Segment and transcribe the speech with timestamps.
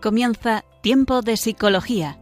[0.00, 2.18] Comienza Tiempo de Psicología.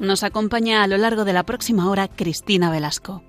[0.00, 3.22] Nos acompaña a lo largo de la próxima hora Cristina Velasco.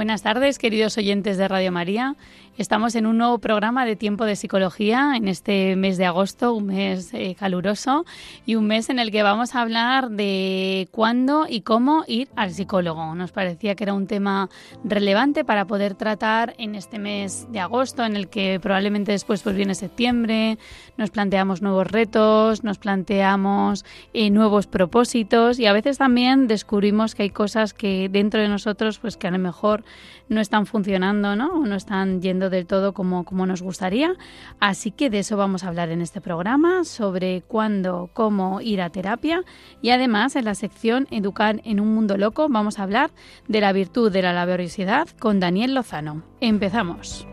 [0.00, 2.16] Buenas tardes, queridos oyentes de Radio María.
[2.56, 6.66] Estamos en un nuevo programa de Tiempo de Psicología en este mes de agosto, un
[6.66, 8.04] mes eh, caluroso
[8.44, 12.52] y un mes en el que vamos a hablar de cuándo y cómo ir al
[12.52, 13.14] psicólogo.
[13.14, 14.50] Nos parecía que era un tema
[14.84, 19.56] relevante para poder tratar en este mes de agosto, en el que probablemente después pues
[19.56, 20.58] viene septiembre,
[20.98, 27.22] nos planteamos nuevos retos, nos planteamos eh, nuevos propósitos y a veces también descubrimos que
[27.22, 29.82] hay cosas que dentro de nosotros pues que a lo mejor
[30.28, 31.48] no están funcionando, ¿no?
[31.48, 34.14] O no están yendo del todo como, como nos gustaría.
[34.60, 38.90] Así que de eso vamos a hablar en este programa, sobre cuándo, cómo ir a
[38.90, 39.42] terapia.
[39.82, 43.10] Y además, en la sección Educar en un mundo loco, vamos a hablar
[43.48, 46.22] de la virtud de la laboriosidad con Daniel Lozano.
[46.40, 47.29] Empezamos.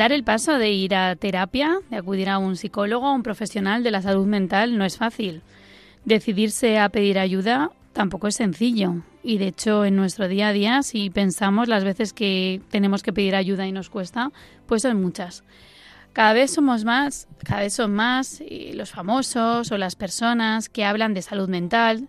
[0.00, 3.82] Dar el paso de ir a terapia, de acudir a un psicólogo, a un profesional
[3.82, 5.42] de la salud mental, no es fácil.
[6.06, 8.94] Decidirse a pedir ayuda tampoco es sencillo.
[9.22, 13.12] Y de hecho, en nuestro día a día, si pensamos las veces que tenemos que
[13.12, 14.32] pedir ayuda y nos cuesta,
[14.66, 15.44] pues son muchas.
[16.14, 20.86] Cada vez somos más, cada vez son más eh, los famosos o las personas que
[20.86, 22.08] hablan de salud mental,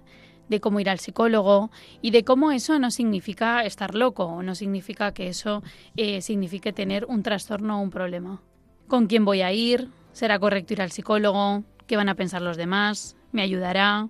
[0.52, 4.54] de cómo ir al psicólogo y de cómo eso no significa estar loco o no
[4.54, 5.64] significa que eso
[5.96, 8.42] eh, signifique tener un trastorno o un problema.
[8.88, 9.88] ¿Con quién voy a ir?
[10.12, 11.64] ¿Será correcto ir al psicólogo?
[11.88, 13.16] ¿Qué van a pensar los demás?
[13.32, 14.10] ¿Me ayudará?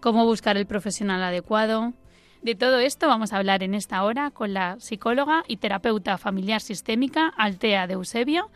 [0.00, 1.94] ¿Cómo buscar el profesional adecuado?
[2.42, 6.60] De todo esto vamos a hablar en esta hora con la psicóloga y terapeuta familiar
[6.60, 8.50] sistémica Altea de Eusebio,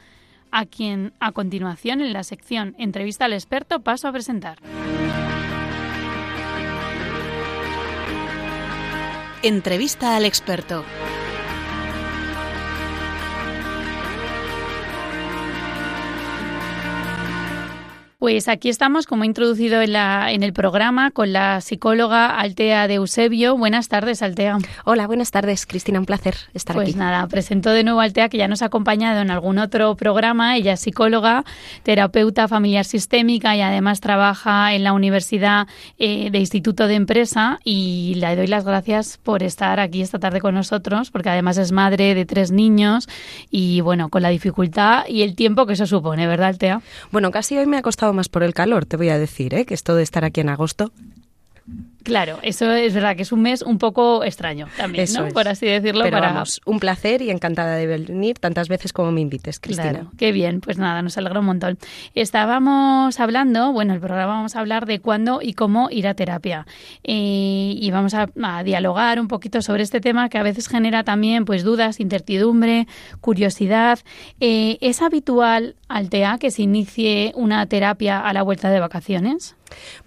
[0.51, 4.59] a quien a continuación en la sección Entrevista al experto paso a presentar.
[9.45, 10.85] Entrevista al experto.
[18.23, 22.87] Pues aquí estamos, como he introducido en, la, en el programa, con la psicóloga Altea
[22.87, 23.59] de Eusebio.
[23.59, 24.59] Buenas tardes, Altea.
[24.85, 25.99] Hola, buenas tardes, Cristina.
[25.99, 26.93] Un placer estar aquí.
[26.93, 29.97] Pues nada, presento de nuevo a Altea, que ya nos ha acompañado en algún otro
[29.97, 30.57] programa.
[30.57, 31.45] Ella es psicóloga,
[31.83, 35.67] terapeuta familiar sistémica y además trabaja en la Universidad
[35.99, 37.59] eh, de Instituto de Empresa.
[37.65, 41.73] Y le doy las gracias por estar aquí esta tarde con nosotros, porque además es
[41.73, 43.09] madre de tres niños
[43.51, 46.83] y, bueno, con la dificultad y el tiempo que eso supone, ¿verdad, Altea?
[47.11, 49.65] Bueno, casi hoy me ha costado más por el calor, te voy a decir, ¿eh?
[49.65, 50.93] que esto de estar aquí en agosto
[52.03, 55.29] Claro, eso es verdad que es un mes un poco extraño también, ¿no?
[55.29, 56.03] Por así decirlo.
[56.03, 59.91] Pero vamos, un placer y encantada de venir tantas veces como me invites, Cristina.
[59.91, 61.79] Claro, qué bien, pues nada, nos alegra un montón.
[62.15, 66.67] Estábamos hablando, bueno, el programa vamos a hablar de cuándo y cómo ir a terapia.
[67.05, 68.29] Eh, y vamos a,
[68.65, 72.87] dialogar un poquito sobre este tema que a veces genera también pues dudas, incertidumbre,
[73.21, 74.01] curiosidad.
[74.41, 79.57] Eh, ¿Es habitual, Altea, que se inicie una terapia a la vuelta de vacaciones?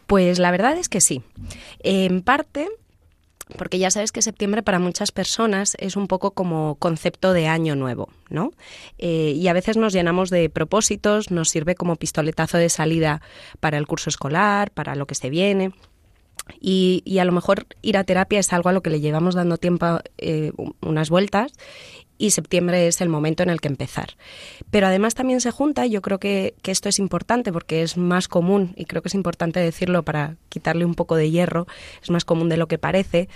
[0.08, 1.24] Pues la verdad es que sí.
[1.80, 2.70] En parte
[3.58, 7.76] porque ya sabes que septiembre para muchas personas es un poco como concepto de año
[7.76, 8.52] nuevo, ¿no?
[8.98, 13.22] Eh, y a veces nos llenamos de propósitos, nos sirve como pistoletazo de salida
[13.60, 15.72] para el curso escolar, para lo que se viene.
[16.60, 19.58] Y, a lo mejor ir a terapia es algo a lo que le llevamos dando
[19.58, 20.52] tiempo eh,
[20.82, 21.54] unas vueltas
[22.18, 24.16] y septiembre es el momento en el que empezar.
[24.72, 28.74] Pero además también se junta, yo creo que, esto es importante porque es más común,
[28.76, 31.68] y creo que es importante decirlo para quitarle un poco de hierro,
[32.02, 33.30] es más común de lo que parece.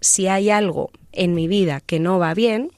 [0.00, 2.70] Si hay algo en mi vida que no va bien,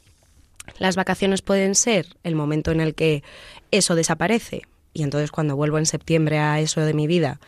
[0.78, 3.22] las vacaciones pueden ser el momento en el que
[3.70, 4.62] eso desaparece.
[4.92, 7.40] Y entonces cuando vuelvo en septiembre a eso de mi vida,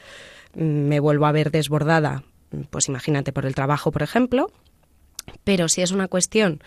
[0.54, 2.24] me vuelvo a ver desbordada,
[2.70, 4.50] pues imagínate por el trabajo, por ejemplo,
[5.44, 6.62] Pero si es una cuestión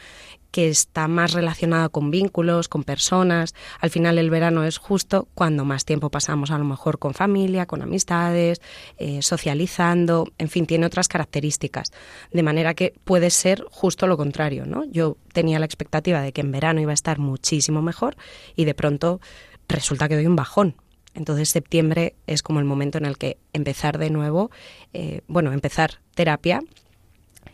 [0.55, 3.53] que está más relacionada con vínculos, con personas.
[3.81, 7.65] Al final el verano es justo cuando más tiempo pasamos a lo mejor con familia,
[7.65, 8.61] con amistades,
[8.97, 11.91] eh, socializando, en fin, tiene otras características.
[12.31, 14.85] De manera que puede ser justo lo contrario, ¿no?
[14.85, 18.15] Yo tenía la expectativa de que en verano iba a estar muchísimo mejor
[18.55, 19.19] y de pronto
[19.67, 20.77] resulta que doy un bajón.
[21.15, 24.51] Entonces septiembre es como el momento en el que empezar de nuevo,
[24.93, 26.61] eh, bueno, empezar terapia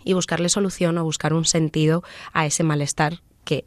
[0.03, 2.03] y buscarle solución o buscar un sentido
[2.33, 3.65] a ese malestar que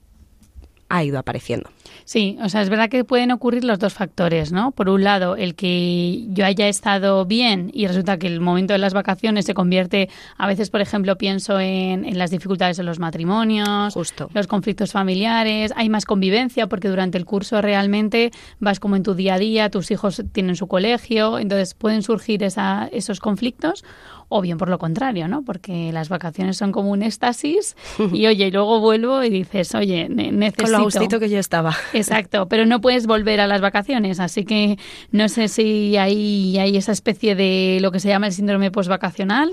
[0.88, 1.70] ha ido apareciendo.
[2.04, 4.72] Sí, o sea, es verdad que pueden ocurrir los dos factores, ¿no?
[4.72, 8.78] Por un lado, el que yo haya estado bien y resulta que el momento de
[8.78, 12.98] las vacaciones se convierte, a veces, por ejemplo, pienso en, en las dificultades en los
[12.98, 14.28] matrimonios, Justo.
[14.34, 19.14] los conflictos familiares, hay más convivencia porque durante el curso realmente vas como en tu
[19.14, 23.82] día a día, tus hijos tienen su colegio, entonces pueden surgir esa, esos conflictos
[24.28, 25.42] o bien por lo contrario, ¿no?
[25.42, 27.76] Porque las vacaciones son como un éxtasis
[28.12, 30.64] y oye, y luego vuelvo y dices, oye, ne- necesito...
[30.64, 31.74] Con lo gustito que yo estaba.
[31.92, 34.78] Exacto, pero no puedes volver a las vacaciones, así que
[35.10, 39.50] no sé si hay, hay esa especie de lo que se llama el síndrome postvacacional,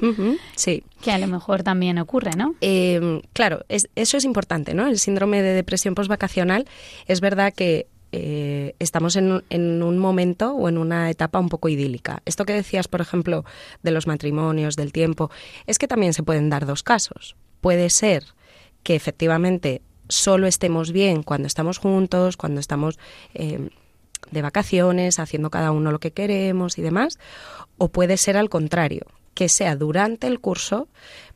[0.55, 0.83] Sí.
[1.01, 2.55] que a lo mejor también ocurre, ¿no?
[2.61, 4.87] Eh, claro, es- eso es importante, ¿no?
[4.87, 6.65] El síndrome de depresión postvacacional
[7.07, 11.49] es verdad que eh, estamos en, un- en un momento o en una etapa un
[11.49, 12.21] poco idílica.
[12.25, 13.45] Esto que decías, por ejemplo,
[13.83, 15.31] de los matrimonios, del tiempo,
[15.67, 17.35] es que también se pueden dar dos casos.
[17.61, 18.23] Puede ser
[18.83, 22.99] que efectivamente solo estemos bien cuando estamos juntos, cuando estamos
[23.33, 23.69] eh,
[24.31, 27.17] de vacaciones, haciendo cada uno lo que queremos y demás,
[27.77, 30.87] o puede ser al contrario, que sea durante el curso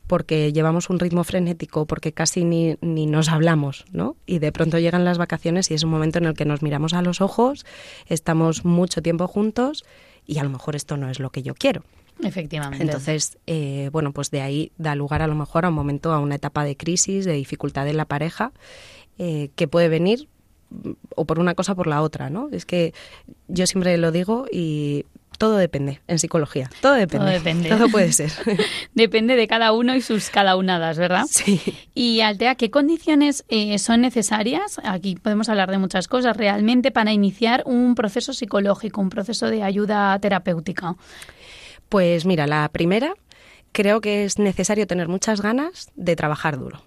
[0.06, 4.16] porque llevamos un ritmo frenético, porque casi ni, ni nos hablamos, ¿no?
[4.26, 6.94] Y de pronto llegan las vacaciones y es un momento en el que nos miramos
[6.94, 7.66] a los ojos,
[8.06, 9.84] estamos mucho tiempo juntos
[10.26, 11.82] y a lo mejor esto no es lo que yo quiero.
[12.22, 12.82] Efectivamente.
[12.82, 16.18] Entonces, eh, bueno, pues de ahí da lugar a lo mejor a un momento, a
[16.18, 18.52] una etapa de crisis, de dificultad en la pareja,
[19.18, 20.28] eh, que puede venir
[20.70, 22.48] mm, o por una cosa o por la otra, ¿no?
[22.52, 22.94] Es que
[23.48, 25.04] yo siempre lo digo y
[25.38, 26.70] todo depende en psicología.
[26.80, 27.32] Todo depende.
[27.32, 27.68] depende.
[27.68, 28.32] Todo puede ser.
[28.94, 31.26] Depende de cada uno y sus cada unadas, ¿verdad?
[31.30, 31.60] sí.
[31.94, 34.80] Y Altea, ¿qué condiciones eh, son necesarias?
[34.84, 39.62] Aquí podemos hablar de muchas cosas realmente para iniciar un proceso psicológico, un proceso de
[39.62, 40.96] ayuda terapéutica.
[41.88, 43.14] Pues mira, la primera,
[43.72, 46.82] creo que es necesario tener muchas ganas de trabajar duro.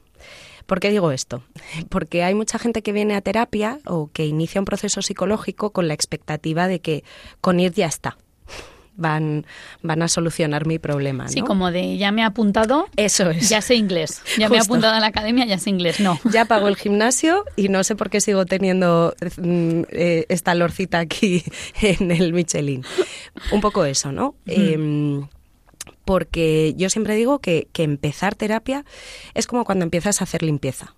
[0.66, 1.44] ¿Por qué digo esto?
[1.90, 5.88] Porque hay mucha gente que viene a terapia o que inicia un proceso psicológico con
[5.88, 7.04] la expectativa de que
[7.42, 8.18] con ir ya está.
[9.00, 9.46] Van,
[9.82, 11.24] van a solucionar mi problema.
[11.24, 11.30] ¿no?
[11.30, 13.48] Sí, como de ya me he apuntado, Eso es.
[13.50, 14.22] ya sé inglés.
[14.38, 16.00] Ya me he apuntado a la academia, ya sé inglés.
[16.00, 16.20] No.
[16.26, 21.00] Ya pago el gimnasio y no sé por qué sigo teniendo mm, eh, esta lorcita
[21.00, 21.44] aquí
[21.82, 22.84] en el Michelin.
[23.52, 24.36] Un poco eso, ¿no?
[24.46, 25.28] Em,
[26.06, 28.84] porque yo siempre digo que, que empezar terapia
[29.34, 30.96] es como cuando empiezas a hacer limpieza.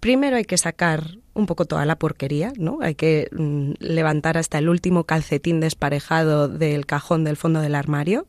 [0.00, 2.78] Primero hay que sacar un poco toda la porquería, ¿no?
[2.80, 8.26] Hay que mm, levantar hasta el último calcetín desparejado del cajón del fondo del armario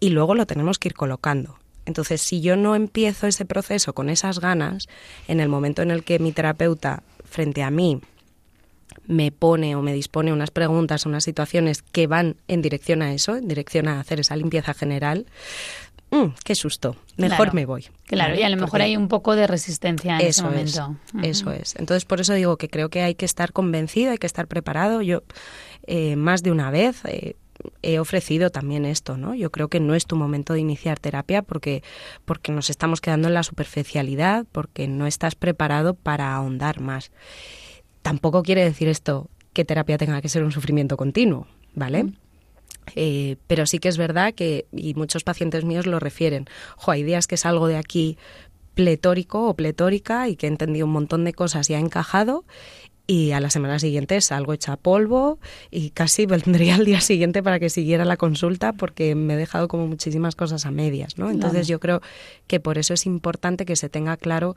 [0.00, 1.58] y luego lo tenemos que ir colocando.
[1.84, 4.88] Entonces, si yo no empiezo ese proceso con esas ganas,
[5.28, 8.00] en el momento en el que mi terapeuta frente a mí
[9.06, 13.36] me pone o me dispone unas preguntas, unas situaciones que van en dirección a eso,
[13.36, 15.26] en dirección a hacer esa limpieza general,
[16.12, 17.52] mm, qué susto, mejor Claro.
[17.54, 17.86] me voy.
[18.06, 20.76] Claro, y a lo mejor Porque- hay un poco de resistencia en ese eso es,
[20.76, 21.00] momento.
[21.14, 21.24] Ujú.
[21.26, 21.74] eso es.
[21.76, 25.02] Entonces, por eso digo que creo que hay que estar convencido, hay que estar preparado.
[25.02, 25.22] Yo,
[25.86, 27.34] eh, más de una vez, eh,
[27.82, 29.34] he ofrecido también esto, ¿no?
[29.34, 31.82] Yo creo que no es tu momento de iniciar terapia porque,
[32.24, 37.10] porque nos estamos quedando en la superficialidad, porque no estás preparado para ahondar más.
[38.02, 42.06] Tampoco quiere decir esto que terapia tenga que ser un sufrimiento continuo, ¿vale?
[42.96, 46.46] Eh, pero sí que es verdad que, y muchos pacientes míos lo refieren,
[46.76, 48.18] jo, hay días que salgo de aquí
[48.74, 52.44] pletórico o pletórica y que he entendido un montón de cosas y ha encajado
[53.06, 55.38] y a la semana siguiente salgo hecha polvo
[55.70, 59.68] y casi vendría al día siguiente para que siguiera la consulta porque me he dejado
[59.68, 61.30] como muchísimas cosas a medias, ¿no?
[61.30, 62.00] Entonces yo creo
[62.46, 64.56] que por eso es importante que se tenga claro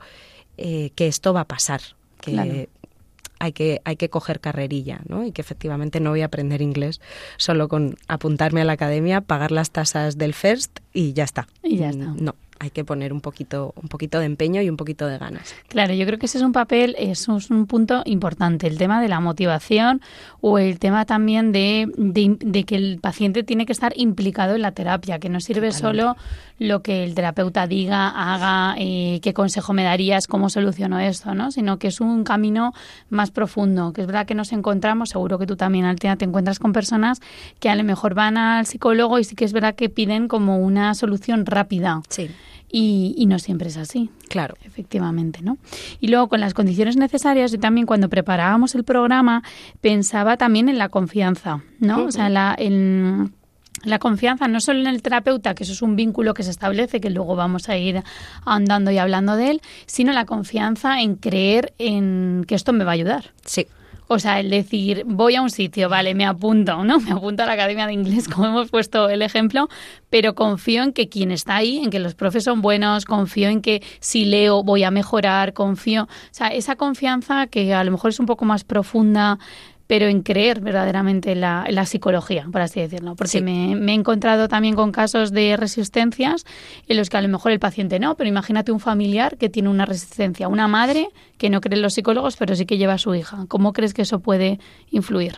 [0.56, 1.80] eh, que esto va a pasar,
[2.20, 2.66] que Claro.
[3.38, 5.24] Hay que hay que coger carrerilla, ¿no?
[5.24, 7.00] Y que efectivamente no voy a aprender inglés
[7.36, 11.46] solo con apuntarme a la academia, pagar las tasas del FIRST y ya está.
[11.62, 12.04] Y ya Mm, está.
[12.22, 15.54] No, hay que poner un poquito un poquito de empeño y un poquito de ganas.
[15.68, 19.08] Claro, yo creo que ese es un papel, es un punto importante, el tema de
[19.08, 20.00] la motivación
[20.40, 24.62] o el tema también de, de, de que el paciente tiene que estar implicado en
[24.62, 26.16] la terapia, que no sirve solo
[26.58, 31.50] lo que el terapeuta diga, haga, eh, qué consejo me darías, cómo soluciono esto, ¿no?
[31.52, 32.72] Sino que es un camino
[33.10, 36.58] más profundo, que es verdad que nos encontramos, seguro que tú también, Altea, te encuentras
[36.58, 37.20] con personas
[37.60, 40.58] que a lo mejor van al psicólogo y sí que es verdad que piden como
[40.58, 41.66] una solución rápida
[42.08, 42.30] Sí.
[42.70, 44.10] Y, no siempre es así.
[44.28, 44.56] Claro.
[44.64, 45.58] Efectivamente, ¿no?
[46.00, 49.42] Y luego con las condiciones necesarias, y también cuando preparábamos el programa
[49.80, 52.04] pensaba también en la confianza, ¿no?
[52.04, 53.32] O sea, la, en
[53.84, 57.00] la confianza no solo en el terapeuta, que eso es un vínculo que se establece,
[57.00, 58.02] que luego vamos a ir
[58.44, 62.92] andando y hablando de él, sino la confianza en creer en que esto me va
[62.92, 63.32] a ayudar.
[63.44, 63.66] Sí.
[64.08, 67.00] O sea, el decir, voy a un sitio, vale, me apunto, ¿no?
[67.06, 69.68] Me apunto a la Academia de Inglés, como hemos puesto el ejemplo,
[70.10, 73.62] pero confío en que quien está ahí, en que los profes son buenos, confío en
[73.62, 76.04] que si leo voy a mejorar, confío.
[76.04, 79.38] O sea, esa confianza que a lo mejor es un poco más profunda,
[79.86, 83.14] pero en creer verdaderamente la, la psicología, por así decirlo.
[83.14, 86.44] Porque me, he encontrado también con casos de resistencias
[86.88, 89.68] en los que a lo mejor el paciente no, pero imagínate un familiar que tiene
[89.68, 92.98] una resistencia, una madre que no cree en los psicólogos, pero sí que lleva a
[92.98, 93.46] su hija.
[93.48, 94.58] ¿Cómo crees que eso puede
[94.90, 95.36] influir?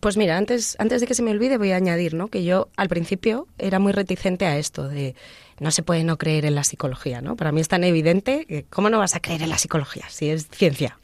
[0.00, 2.28] Pues mira, antes, antes de que se me olvide voy a añadir ¿no?
[2.28, 5.14] que yo al principio era muy reticente a esto de
[5.58, 7.22] no se puede no creer en la psicología.
[7.22, 7.36] ¿no?
[7.36, 10.28] Para mí es tan evidente que ¿cómo no vas a creer en la psicología si
[10.28, 10.98] es ciencia?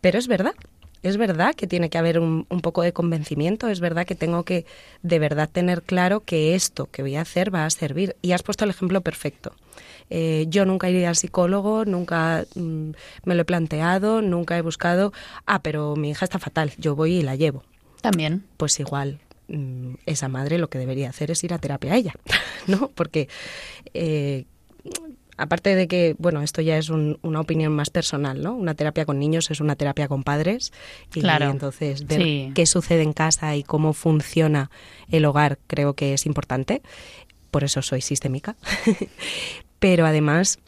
[0.00, 0.54] Pero es verdad,
[1.04, 4.64] es verdad que tiene que haber un, poco de convencimiento, es verdad que tengo que
[5.02, 8.16] de verdad tener claro que esto que voy a hacer va a servir.
[8.22, 9.52] Y has puesto el ejemplo perfecto.
[10.08, 12.90] Eh, yo nunca iría al psicólogo, nunca mm,
[13.24, 15.12] me lo he planteado, nunca he buscado,
[15.44, 17.64] ah, pero mi hija está fatal, yo voy y la llevo.
[18.00, 18.44] También.
[18.56, 22.14] Pues igual, mm, esa madre lo que debería hacer es ir a terapia a ella,
[22.66, 22.88] ¿no?
[22.88, 23.28] Porque
[23.92, 24.46] eh,
[25.36, 28.54] aparte de que, bueno, esto ya es una opinión más personal, ¿no?
[28.54, 30.72] Una terapia con niños es una terapia con padres.
[31.14, 31.50] Y, claro.
[31.50, 34.70] entonces ver qué sucede en casa y cómo funciona
[35.10, 36.82] el hogar creo que es importante.
[37.50, 38.56] Por eso soy sistémica.
[39.78, 40.58] Pero además,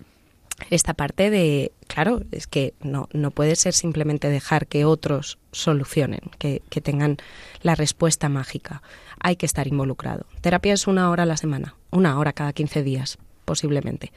[0.71, 6.21] esta parte de, claro, es que no, no puede ser simplemente dejar que otros solucionen,
[6.39, 7.17] que, que tengan
[7.63, 8.83] la respuesta mágica.
[9.21, 10.27] Hay que estar involucrado.
[10.41, 14.13] Terapia es una hora a la semana, una hora cada 15 días, posiblemente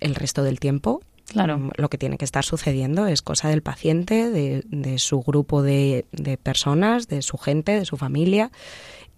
[0.00, 1.58] el resto del tiempo Claro.
[1.58, 6.04] Mm, lo que tiene que estar sucediendo es cosa del paciente, de, su grupo de,
[6.42, 8.50] personas, de su gente, de su familia.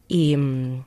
[0.08, 0.84] Y mm,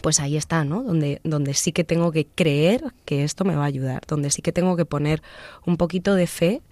[0.00, 0.82] pues ahí está, ¿no?
[0.82, 4.40] Donde, donde sí que tengo que creer que esto me va a ayudar, donde sí
[4.40, 5.22] que tengo que poner
[5.66, 6.62] un poquito de fe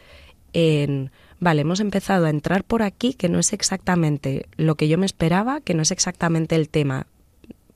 [0.52, 4.98] en, vale, hemos empezado a entrar por aquí, que no es exactamente lo que yo
[4.98, 7.06] me esperaba, que no es exactamente el tema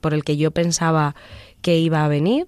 [0.01, 1.15] por el que yo pensaba
[1.61, 2.47] que iba a venir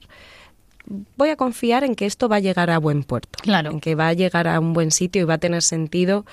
[1.16, 3.70] voy a confiar en que esto va a llegar a buen puerto, claro.
[3.70, 6.24] en que va a llegar a un buen sitio y va a tener sentido.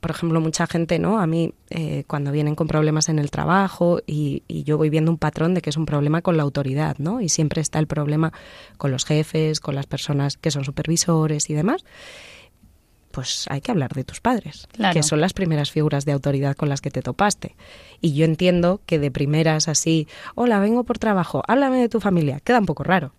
[0.00, 1.20] por ejemplo, mucha gente, ¿no?
[1.20, 5.18] A mí, eh, cuando vienen con problemas en el trabajo y, yo voy viendo un
[5.18, 7.20] patrón de que es un problema con la autoridad, ¿no?
[7.20, 8.32] Y siempre está el problema
[8.78, 11.84] con los jefes, con las personas que son supervisores y demás
[13.10, 16.68] pues hay que hablar de tus padres, que son las primeras figuras de autoridad con
[16.68, 17.56] las que te topaste.
[18.00, 22.40] Y yo entiendo que de primeras así, hola, vengo por trabajo, háblame de tu familia,
[22.40, 23.12] queda un poco raro.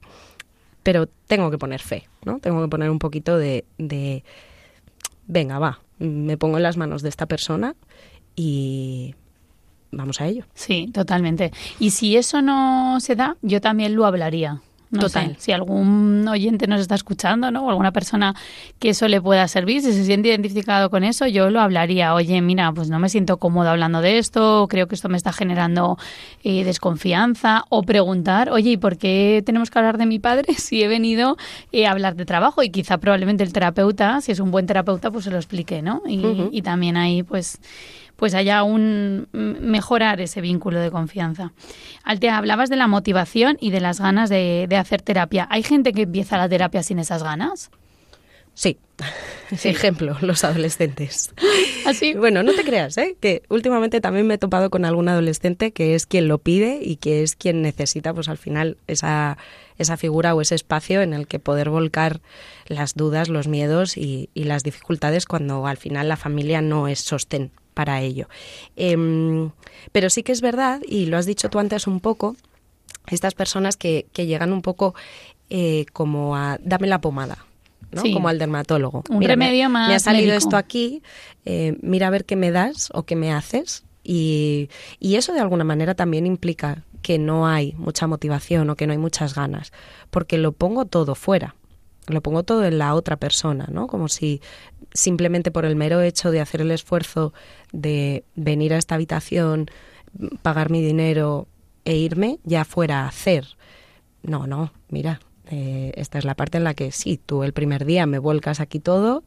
[0.83, 2.39] Pero tengo que poner fe, ¿no?
[2.39, 4.23] Tengo que poner un poquito de, de
[5.27, 7.75] venga, va, me pongo en las manos de esta persona
[8.35, 9.13] y
[9.91, 10.45] vamos a ello.
[10.53, 11.51] Sí, totalmente.
[11.79, 14.61] Y si eso no se da, yo también lo hablaría.
[14.99, 15.35] Total.
[15.39, 17.65] si algún oyente nos está escuchando, ¿no?
[17.65, 18.35] O alguna persona
[18.79, 22.13] que eso le pueda servir, si se siente identificado con eso, yo lo hablaría.
[22.13, 25.31] Oye, mira, pues no me siento cómodo hablando de esto, creo que esto me está
[25.31, 25.97] generando
[26.43, 27.63] eh, desconfianza.
[27.69, 31.37] O preguntar, oye, ¿y por qué tenemos que hablar de mi padre si he venido
[31.71, 32.63] eh, a hablar de trabajo?
[32.63, 36.01] Y quizá probablemente el terapeuta, si es un buen terapeuta, pues se lo explique, ¿no?
[36.07, 37.59] Y, y también ahí, pues
[38.21, 41.53] pues haya un mejorar ese vínculo de confianza.
[42.03, 45.47] Altea, hablabas de la motivación y de las ganas de, hacer terapia.
[45.49, 47.71] ¿Hay gente que empieza la terapia sin esas ganas?
[48.53, 48.77] Sí.
[49.63, 51.33] Ejemplo, los adolescentes.
[51.87, 52.13] Así.
[52.15, 53.17] ¿Ah, bueno, no te creas, ¿eh?
[53.19, 56.97] que últimamente también me he topado con algún adolescente que es quien lo pide y
[56.97, 59.39] que es quien necesita, pues al final, esa,
[59.79, 62.21] esa figura o ese espacio en el que poder volcar
[62.67, 66.99] las dudas, los miedos y, y las dificultades cuando al final la familia no es
[66.99, 68.27] sostén para ello.
[68.75, 69.51] Em,
[69.91, 72.35] pero sí que es verdad, y lo has dicho tú antes un poco,
[73.07, 74.93] estas personas que, que llegan un poco
[75.49, 77.45] eh, como a dame la pomada.
[77.91, 78.03] ¿no?
[78.03, 79.03] Como al dermatólogo.
[79.09, 79.89] Un remedio más.
[79.89, 81.03] Me ha salido esto aquí,
[81.43, 83.83] eh, mira a ver qué me das o qué me haces.
[84.01, 88.87] Y, y eso de alguna manera también implica que no hay mucha motivación o que
[88.87, 89.73] no hay muchas ganas,
[90.09, 91.55] porque lo pongo todo fuera
[92.07, 93.87] lo pongo todo en la otra persona, ¿no?
[93.87, 94.41] Como si
[94.93, 97.33] simplemente por el mero hecho de hacer el esfuerzo
[97.71, 99.69] de venir a esta habitación,
[100.41, 101.47] pagar mi dinero
[101.85, 103.45] e irme, ya fuera a hacer.
[104.23, 105.19] No, no, mira,
[105.49, 108.59] eh, esta es la parte en la que sí, tú el primer día me vuelcas
[108.59, 109.23] aquí todo,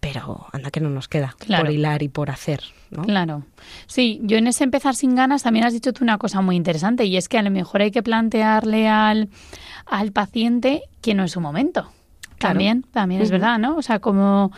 [0.00, 2.62] pero anda que no nos queda por hilar y por hacer.
[2.90, 3.04] ¿no?
[3.04, 3.44] Claro.
[3.86, 7.04] Sí, yo en ese empezar sin ganas también has dicho tú una cosa muy interesante
[7.04, 9.28] y es que a lo mejor hay que plantearle al,
[9.86, 11.90] al paciente que no es su momento.
[12.48, 13.76] También, también es verdad, ¿no?
[13.76, 14.52] O sea, como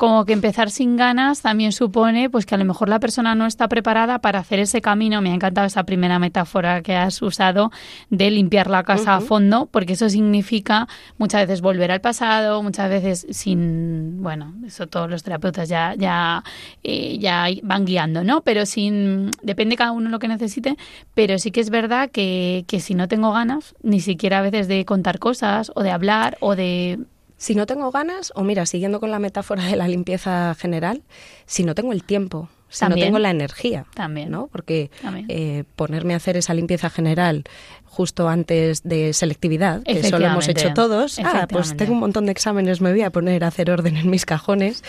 [0.00, 3.44] como que empezar sin ganas también supone pues que a lo mejor la persona no
[3.44, 5.20] está preparada para hacer ese camino.
[5.20, 7.70] Me ha encantado esa primera metáfora que has usado
[8.08, 12.88] de limpiar la casa a fondo, porque eso significa muchas veces volver al pasado, muchas
[12.88, 16.44] veces sin, bueno, eso todos los terapeutas ya ya
[16.82, 18.40] eh, ya van guiando, ¿no?
[18.40, 20.78] Pero sin depende cada uno lo que necesite,
[21.12, 24.66] pero sí que es verdad que que si no tengo ganas ni siquiera a veces
[24.66, 27.00] de contar cosas o de hablar o de
[27.40, 31.02] si no tengo ganas, o mira, siguiendo con la metáfora de la limpieza general,
[31.46, 34.48] si no tengo el tiempo, si no tengo la energía, también, ¿no?
[34.48, 34.90] Porque
[35.28, 37.44] eh, ponerme a hacer esa limpieza general
[37.86, 42.26] justo antes de selectividad, que eso lo hemos hecho todos, ah, pues tengo un montón
[42.26, 44.84] de exámenes, me voy a poner a hacer orden en mis cajones,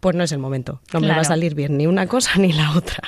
[0.00, 2.52] pues no es el momento, no me va a salir bien ni una cosa ni
[2.52, 3.02] la otra.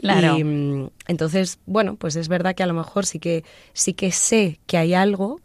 [0.00, 0.38] Claro.
[0.38, 4.10] Y, mm, entonces, bueno, pues es verdad que a lo mejor sí que sí que
[4.10, 5.40] sé que hay algo,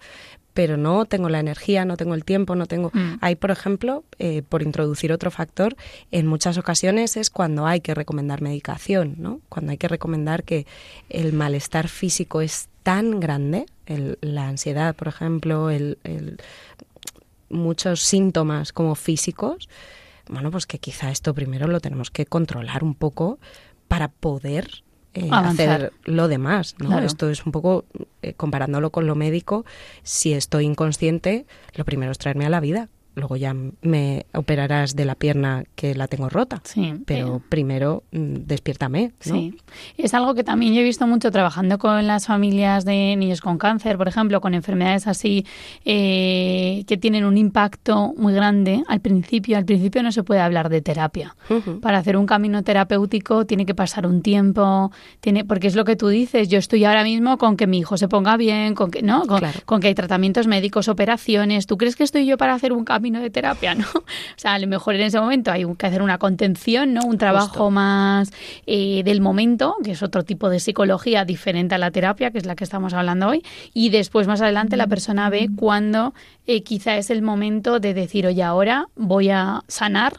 [0.58, 2.90] pero no tengo la energía, no tengo el tiempo, no tengo...
[2.92, 3.20] Mm.
[3.22, 5.76] Hay, por ejemplo, eh, por introducir otro factor,
[6.10, 9.40] en muchas ocasiones es cuando hay que recomendar medicación, ¿no?
[9.50, 10.66] Cuando hay que recomendar que
[11.10, 16.00] el malestar físico es tan grande, la ansiedad, por ejemplo, el,
[17.50, 19.70] muchos síntomas como físicos,
[20.28, 23.38] bueno, pues que quizá esto primero lo tenemos que controlar un poco
[23.88, 24.84] para poder
[25.26, 27.00] eh, hacer lo demás, ¿no?
[27.00, 27.86] Esto es un poco,
[28.22, 29.66] eh, comparándolo con lo médico,
[30.04, 31.46] si estoy inconsciente,
[31.76, 35.96] lo primero es traerme a la vida luego ya me operarás de la pierna que
[35.96, 36.62] la tengo rota.
[36.64, 39.12] Sí, pero primero mm, despiértame.
[39.20, 39.56] Sí.
[39.98, 43.58] Es algo que también yo he visto mucho trabajando con las familias de niños con
[43.58, 45.46] cáncer, por ejemplo, con enfermedades así
[45.84, 48.84] eh, que tienen un impacto muy grande.
[48.88, 51.36] Al principio, al principio no se puede hablar de terapia.
[51.82, 55.96] Para hacer un camino terapéutico tiene que pasar un tiempo, tiene, porque es lo que
[55.96, 56.50] tú dices.
[56.50, 59.24] Yo estoy ahora mismo con que mi hijo se ponga bien, con que no,
[59.66, 61.66] con que hay tratamientos médicos, operaciones.
[61.66, 63.86] ¿Tú crees que estoy yo para hacer un camino de terapia, ¿no?
[63.96, 67.02] O sea, a lo mejor en ese momento hay que hacer una contención, ¿no?
[67.06, 68.32] Un trabajo más
[68.66, 72.46] eh, del momento, que es otro tipo de psicología diferente a la terapia, que es
[72.46, 76.14] la que estamos hablando hoy, y después más adelante la persona ve cuando
[76.46, 80.14] eh, quizá es el momento de decir, oye, ahora voy a sanar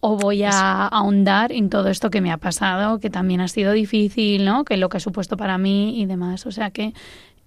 [0.00, 3.72] o voy a ahondar en todo esto que me ha pasado, que también ha sido
[3.72, 4.64] difícil, ¿no?
[4.64, 6.46] Que lo que ha supuesto para mí y demás.
[6.46, 6.94] O sea que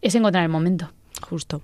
[0.01, 0.91] es encontrar el momento.
[1.21, 1.62] Justo.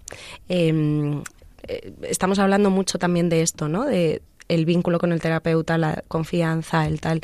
[0.47, 1.21] Em,
[1.69, 3.85] eh, estamos hablando mucho también de esto, ¿no?
[3.85, 7.21] De el vínculo con el terapeuta, la confianza, el tal.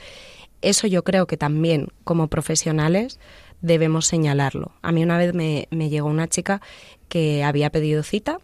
[0.61, 3.19] Eso yo creo que también como profesionales
[3.61, 4.71] debemos señalarlo.
[4.83, 6.61] A mí una vez me, llegó una chica
[7.09, 8.37] que había pedido cita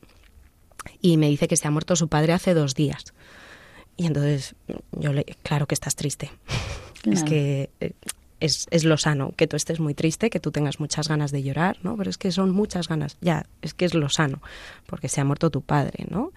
[0.99, 3.13] y me dice que se ha muerto su padre hace dos días.
[3.97, 4.55] Y entonces
[4.91, 6.31] yo le, claro que estás triste.
[7.03, 7.93] Es que eh,
[8.41, 11.43] es, es, lo sano, que tú estés muy triste, que tú tengas muchas ganas de
[11.43, 11.95] llorar, ¿no?
[11.95, 14.41] Pero es que son muchas ganas, ya, es que es lo sano,
[14.87, 16.33] porque se ha muerto tu padre, ¿no?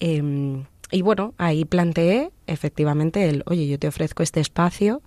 [0.00, 5.00] Em, y bueno, ahí planteé efectivamente el, oye, yo te ofrezco este espacio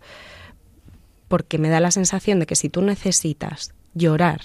[1.27, 4.41] porque me da la sensación de que si tú necesitas llorar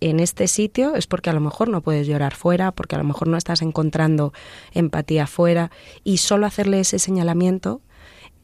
[0.00, 3.04] en este sitio es porque a lo mejor no puedes llorar fuera, porque a lo
[3.04, 4.32] mejor no estás encontrando
[4.72, 5.72] empatía fuera
[6.04, 7.80] y solo hacerle ese señalamiento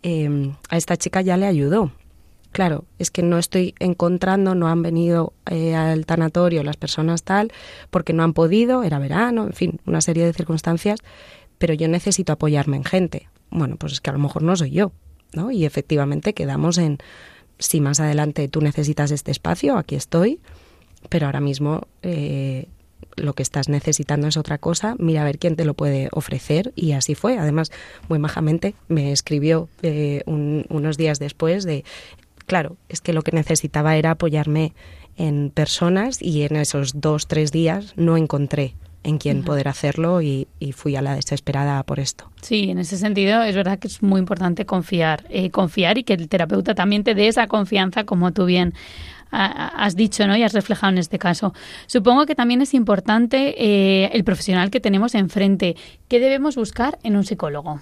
[0.02, 1.92] em, a esta chica ya le ayudó
[2.54, 7.52] claro, es que no estoy encontrando, no han venido eh, al tanatorio las personas tal,
[7.90, 11.00] porque no han podido, era verano, en fin, una serie de circunstancias,
[11.58, 13.28] pero yo necesito apoyarme en gente.
[13.50, 14.92] Bueno, pues es que a lo mejor no soy yo,
[15.32, 15.50] ¿no?
[15.50, 16.98] Y efectivamente quedamos en,
[17.58, 20.38] si más adelante tú necesitas este espacio, aquí estoy,
[21.08, 22.68] pero ahora mismo eh,
[23.16, 26.72] lo que estás necesitando es otra cosa, mira a ver quién te lo puede ofrecer
[26.76, 27.36] y así fue.
[27.36, 27.72] Además,
[28.08, 31.84] muy majamente me escribió eh, unos días después de
[32.46, 34.72] claro, es que lo que necesitaba era apoyarme
[35.16, 40.48] en personas y en esos dos, tres días no encontré en quién poder hacerlo y,
[40.72, 42.30] fui a la desesperada por esto.
[42.40, 46.14] Sí, en ese sentido es verdad que es muy importante confiar, eh, confiar y que
[46.14, 48.74] el terapeuta también te dé esa confianza como tú bien
[49.36, 50.36] has dicho ¿no?
[50.36, 51.54] y has reflejado en este caso.
[51.86, 55.76] Supongo que también es importante eh, el profesional que tenemos enfrente.
[56.08, 57.80] ¿Qué debemos buscar en un psicólogo?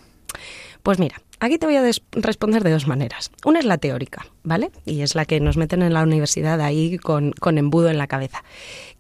[0.83, 3.33] Pues mira, aquí te voy a responder de dos maneras.
[3.45, 4.71] Una es la teórica, ¿vale?
[4.87, 8.45] Y es la que nos meten en la universidad ahí con, embudo en la cabeza,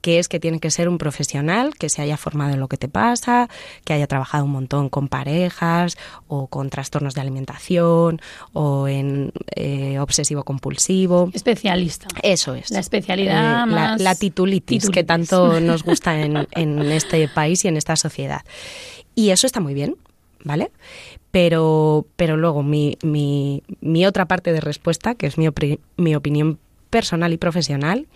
[0.00, 2.76] que es que tiene que ser un profesional que se haya formado en lo que
[2.76, 3.48] te pasa,
[3.84, 8.20] que haya trabajado un montón con parejas o con trastornos de alimentación
[8.52, 11.30] o en eh, obsesivo compulsivo.
[11.32, 12.08] Especialista.
[12.24, 12.72] Eso es.
[12.72, 17.76] La especialidad eh, la, titulitis, que tanto nos gusta en, en este país y en
[17.76, 18.42] esta sociedad.
[19.14, 19.94] Y eso está muy bien,
[20.42, 20.72] ¿vale?
[21.32, 25.48] Pero, pero luego mi, mi, mi otra parte de respuesta, que es mi,
[25.96, 28.06] mi opinión personal y profesional,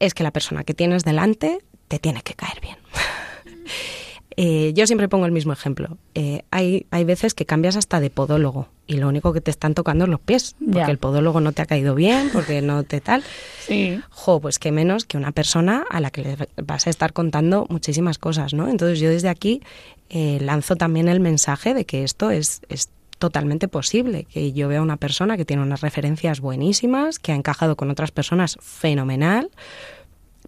[0.00, 2.76] es que la persona que tienes delante te tiene que caer bien.
[4.36, 5.98] Eh, yo siempre pongo el mismo ejemplo.
[6.14, 9.74] Eh, hay, hay veces que cambias hasta de podólogo y lo único que te están
[9.74, 13.00] tocando es los pies, porque el podólogo no te ha caído bien, porque no te
[13.00, 13.22] tal.
[13.60, 14.00] Sí.
[14.10, 17.66] Jo, pues qué menos que una persona a la que le vas a estar contando
[17.68, 18.66] muchísimas cosas, ¿no?
[18.66, 19.62] Entonces yo desde aquí
[20.08, 22.88] eh, lanzo también el mensaje de que esto es, es
[23.20, 27.76] totalmente posible, que yo vea una persona que tiene unas referencias buenísimas, que ha encajado
[27.76, 29.50] con otras personas fenomenal,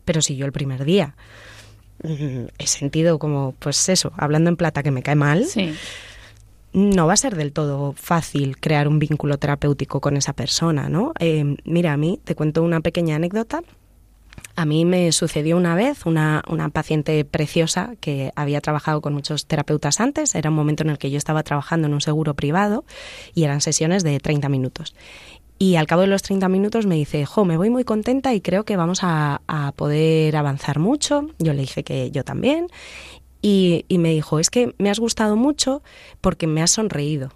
[0.04, 1.14] pero si yo el primer día
[2.02, 5.46] he sentido como, pues eso, hablando en plata que me cae mal,
[6.72, 11.12] no va a ser del todo fácil crear un vínculo terapéutico con esa persona, ¿no?
[11.18, 13.62] Eh, mira, a mí te cuento una pequeña anécdota.
[14.56, 19.46] A mí me sucedió una vez una, una, paciente preciosa que había trabajado con muchos
[19.46, 20.34] terapeutas antes.
[20.34, 22.84] Era un momento en el que yo estaba trabajando en un seguro privado
[23.34, 24.94] y eran sesiones de 30 minutos.
[25.62, 28.40] Y al cabo de los 30 minutos me dice, jo, me voy muy contenta y
[28.40, 29.40] creo que vamos a,
[29.76, 31.28] poder avanzar mucho.
[31.38, 32.66] Yo le dije que yo también.
[33.42, 35.80] Y, y me dijo, es que me has gustado mucho
[36.20, 37.30] porque me has sonreído.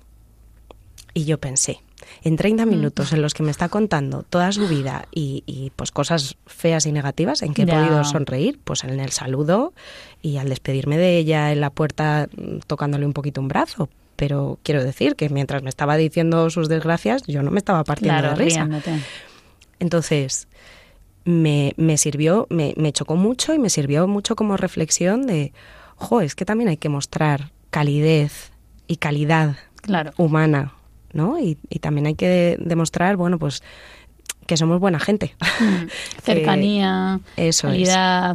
[1.14, 1.78] Y yo pensé,
[2.24, 2.68] en 30 mm.
[2.68, 6.90] minutos en los que me está contando toda su vida y, pues cosas feas y
[6.90, 9.72] negativas en que he podido sonreír, pues en el saludo
[10.20, 14.58] y al despedirme de ella en la puerta mm, tocándole un poquito un brazo, pero
[14.62, 18.34] quiero decir que mientras me estaba diciendo sus desgracias, yo no me estaba partiendo de
[18.34, 18.68] risa.
[19.78, 20.48] Entonces,
[21.24, 25.52] me, me sirvió, me, me, chocó mucho y me sirvió mucho como reflexión de,
[25.96, 28.52] jo, es que también hay que mostrar calidez
[28.86, 29.56] y calidad
[30.16, 30.72] humana,
[31.12, 31.38] ¿no?
[31.38, 33.62] Y, y también hay que demostrar, bueno, pues
[34.46, 35.34] que somos buena gente.
[35.60, 35.86] Mm.
[36.22, 37.68] Cercanía, eso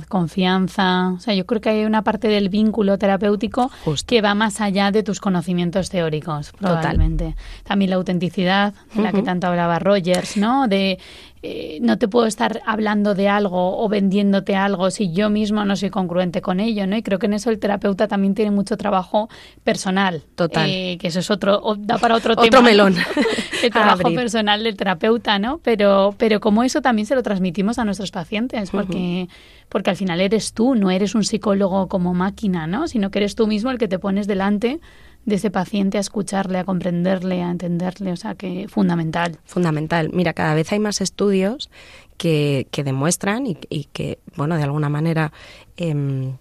[0.08, 1.10] confianza.
[1.10, 3.72] O sea, yo creo que hay una parte del vínculo terapéutico
[4.06, 7.36] que va más allá de tus conocimientos teóricos, probablemente.
[7.64, 10.68] También la autenticidad, de la que tanto hablaba Rogers, ¿no?
[10.68, 11.00] De
[11.44, 15.76] eh, no te puedo estar hablando de algo o vendiéndote algo si yo mismo no
[15.76, 16.96] soy congruente con ello, ¿no?
[16.96, 19.28] Y creo que en eso el terapeuta también tiene mucho trabajo
[19.64, 20.22] personal.
[20.36, 20.70] Total.
[20.70, 22.46] Eh, que eso es otro, da para otro, tema.
[22.46, 22.96] Otro melón.
[23.64, 25.58] el trabajo personal del terapeuta, ¿no?
[25.64, 29.28] Pero, pero como eso también se lo transmitimos a nuestros pacientes, porque,
[29.68, 32.88] porque al final eres tú, no eres un psicólogo como máquina, ¿no?
[32.88, 34.80] Sino que eres tú mismo el que te pones delante
[35.26, 39.40] de ese paciente a escucharle, a comprenderle, a entenderle, o sea que fundamental.
[39.46, 40.10] Fundamental.
[40.14, 41.70] Mira, cada vez hay más estudios
[42.18, 43.56] que, que demuestran y,
[43.86, 45.32] que, bueno, de alguna manera
[45.78, 46.38] em,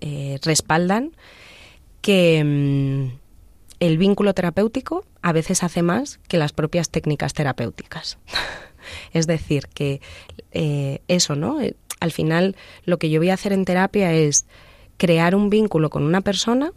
[0.00, 1.12] eh, respaldan
[2.00, 3.18] que em,
[3.80, 8.18] el vínculo terapéutico a veces hace más que las propias técnicas terapéuticas.
[9.12, 10.00] es decir, que
[10.52, 11.60] eh, eso, ¿no?
[11.60, 14.46] Eh, al final, lo que yo voy a hacer en terapia es
[14.96, 16.72] crear un vínculo con una persona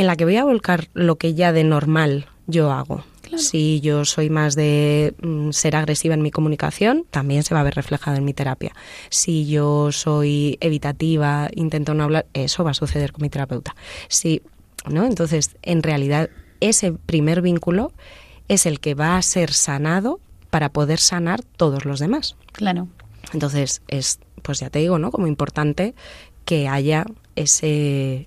[0.00, 3.04] en la que voy a volcar lo que ya de normal yo hago.
[3.36, 7.64] Si yo soy más de mm, ser agresiva en mi comunicación, también se va a
[7.64, 8.74] ver reflejado en mi terapia.
[9.08, 13.76] Si yo soy evitativa, intento no hablar, eso va a suceder con mi terapeuta.
[14.08, 14.42] Si,
[14.88, 15.04] ¿no?
[15.04, 17.92] Entonces, en realidad, ese primer vínculo
[18.48, 20.18] es el que va a ser sanado
[20.50, 22.36] para poder sanar todos los demás.
[22.52, 22.88] Claro.
[23.32, 25.12] Entonces, es, pues ya te digo, ¿no?
[25.12, 25.94] Como importante
[26.44, 28.26] que haya ese,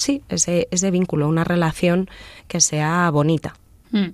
[0.00, 2.08] sí, ese, ese vínculo, una relación
[2.48, 3.54] que sea bonita.
[3.92, 4.08] Mm.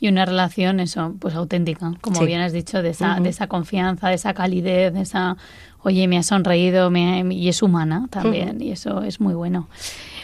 [0.00, 4.08] Y una relación, eso, pues auténtica, como bien has dicho, de esa, de esa confianza,
[4.08, 5.36] de esa calidez, de esa,
[5.82, 9.68] oye, me ha sonreído me, y es humana también, y eso es muy bueno.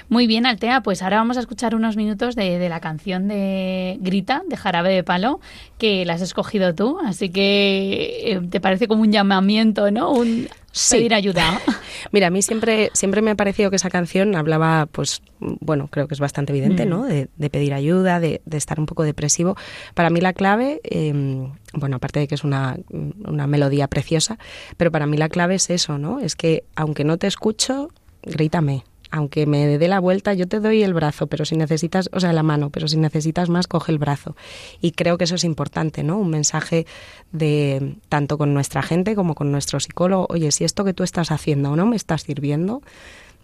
[0.08, 3.98] Muy bien, Altea, pues ahora vamos a escuchar unos minutos de, de, la canción de
[4.00, 5.40] Grita, de Jarabe de Palo,
[5.78, 10.12] que la has escogido tú, así que eh, te parece como un llamamiento, ¿no?
[10.12, 10.48] Un
[10.90, 11.60] pedir ayuda.
[12.12, 16.08] Mira, a mí siempre, siempre me ha parecido que esa canción hablaba, pues, bueno, creo
[16.08, 17.04] que es bastante evidente, ¿no?
[17.04, 17.26] Mm.
[17.36, 19.56] De, pedir ayuda, de, estar un poco depresivo.
[19.94, 24.38] Para mí la clave, em, bueno, aparte de que es una, una melodía preciosa,
[24.76, 26.20] pero para mí la clave es eso, ¿no?
[26.20, 27.90] Es que aunque no te escucho,
[28.22, 32.18] grítame aunque me dé la vuelta, yo te doy el brazo, pero si necesitas, o
[32.18, 34.34] sea, la mano, pero si necesitas más, coge el brazo.
[34.80, 36.18] Y creo que eso es importante, ¿no?
[36.18, 36.86] Un mensaje
[37.30, 41.30] de tanto con nuestra gente como con nuestro psicólogo, oye, si esto que tú estás
[41.30, 42.80] haciendo no me está sirviendo,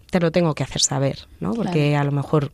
[0.09, 1.53] te lo tengo que hacer saber, ¿no?
[1.53, 2.51] Porque a lo mejor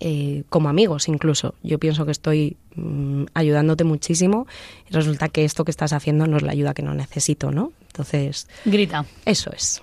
[0.00, 1.54] eh, como amigos incluso.
[1.62, 4.46] Yo pienso que estoy mm, ayudándote muchísimo
[4.90, 7.72] y resulta que esto que estás haciendo no es la ayuda que no necesito, ¿no?
[7.86, 8.48] Entonces...
[8.66, 9.06] Grita.
[9.24, 9.82] Eso es.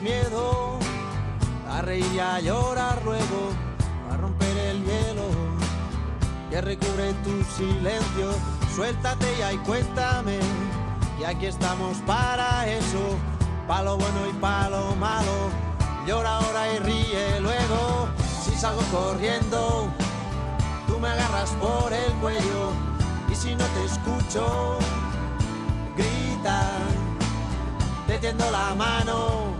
[0.00, 0.78] Miedo
[1.68, 3.50] a reír y a llorar luego,
[4.10, 5.28] a romper el hielo
[6.50, 8.32] que recubre tu silencio.
[8.74, 10.38] Suéltate ya y cuéntame,
[11.20, 13.18] y aquí estamos para eso,
[13.66, 15.50] palo bueno y palo malo.
[16.06, 18.08] Llora ahora y ríe luego,
[18.42, 19.88] si salgo corriendo,
[20.86, 22.72] tú me agarras por el cuello,
[23.30, 24.78] y si no te escucho,
[25.96, 26.62] grita,
[28.06, 29.59] te tiendo la mano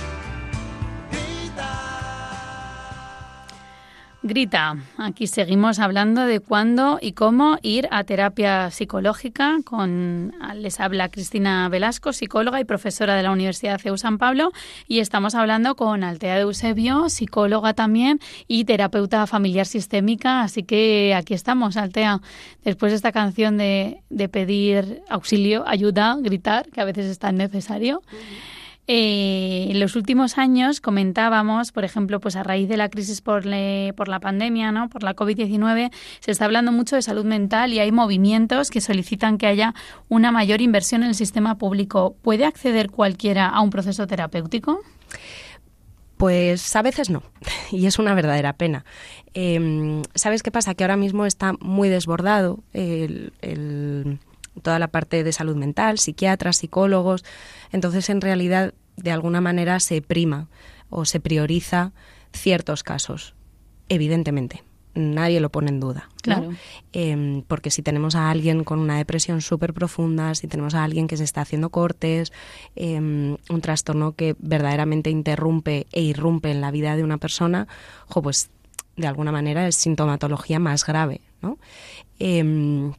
[4.23, 9.57] Grita, aquí seguimos hablando de cuándo y cómo ir a terapia psicológica.
[9.65, 14.51] Con, les habla Cristina Velasco, psicóloga y profesora de la Universidad CEU San Pablo,
[14.87, 20.43] y estamos hablando con Altea de Eusebio, psicóloga también y terapeuta familiar sistémica.
[20.43, 22.21] Así que aquí estamos, Altea,
[22.63, 27.37] después de esta canción de, de pedir auxilio, ayuda, gritar, que a veces es tan
[27.37, 28.03] necesario.
[28.87, 33.43] Eh, en los últimos años comentábamos, por ejemplo, pues a raíz de la crisis por,
[33.95, 34.89] por la pandemia, ¿no?
[34.89, 39.37] por la COVID-19, se está hablando mucho de salud mental y hay movimientos que solicitan
[39.37, 39.75] que haya
[40.09, 42.15] una mayor inversión en el sistema público.
[42.21, 44.81] ¿Puede acceder cualquiera a un proceso terapéutico?
[46.17, 47.23] Pues a veces no,
[47.71, 48.85] y es una verdadera pena.
[49.33, 50.73] Em, ¿Sabes qué pasa?
[50.73, 52.59] Que ahora mismo está muy desbordado
[54.61, 57.23] toda la parte de salud mental, psiquiatras, psicólogos.
[57.71, 60.47] Entonces, en realidad, de alguna manera se prima
[60.89, 61.93] o se prioriza
[62.33, 63.35] ciertos casos,
[63.89, 64.63] evidentemente.
[64.93, 66.09] Nadie lo pone en duda.
[66.21, 66.51] Claro.
[66.91, 71.07] Em, porque si tenemos a alguien con una depresión súper profunda, si tenemos a alguien
[71.07, 72.33] que se está haciendo cortes,
[72.75, 77.69] em, un trastorno que verdaderamente interrumpe e irrumpe en la vida de una persona,
[78.21, 78.49] pues
[78.97, 81.21] de alguna manera es sintomatología más grave.
[81.41, 81.57] ¿no?
[82.19, 82.93] Em,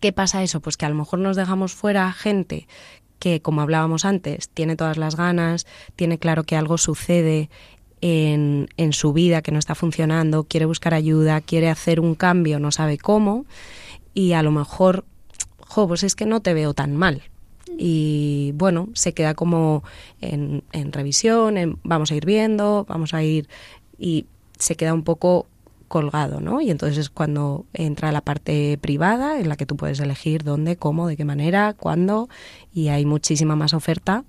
[0.00, 0.60] ¿Qué pasa eso?
[0.60, 2.66] Pues que a lo mejor nos dejamos fuera gente
[3.18, 7.50] que, como hablábamos antes, tiene todas las ganas, tiene claro que algo sucede
[8.00, 12.60] en, en, su vida que no está funcionando, quiere buscar ayuda, quiere hacer un cambio,
[12.60, 13.44] no sabe cómo,
[14.14, 15.04] y a lo mejor,
[15.60, 17.22] jo, pues es que no te veo tan mal.
[17.76, 19.82] Y bueno, se queda como
[20.20, 23.48] en, en revisión, en, vamos a ir viendo, vamos a ir,
[23.98, 24.26] y
[24.58, 25.46] se queda un poco
[25.88, 26.60] colgado, ¿no?
[26.60, 30.76] Y entonces es cuando entra la parte privada en la que tú puedes elegir dónde,
[30.76, 32.28] cómo, de qué manera, cuándo
[32.72, 34.24] y hay muchísima más oferta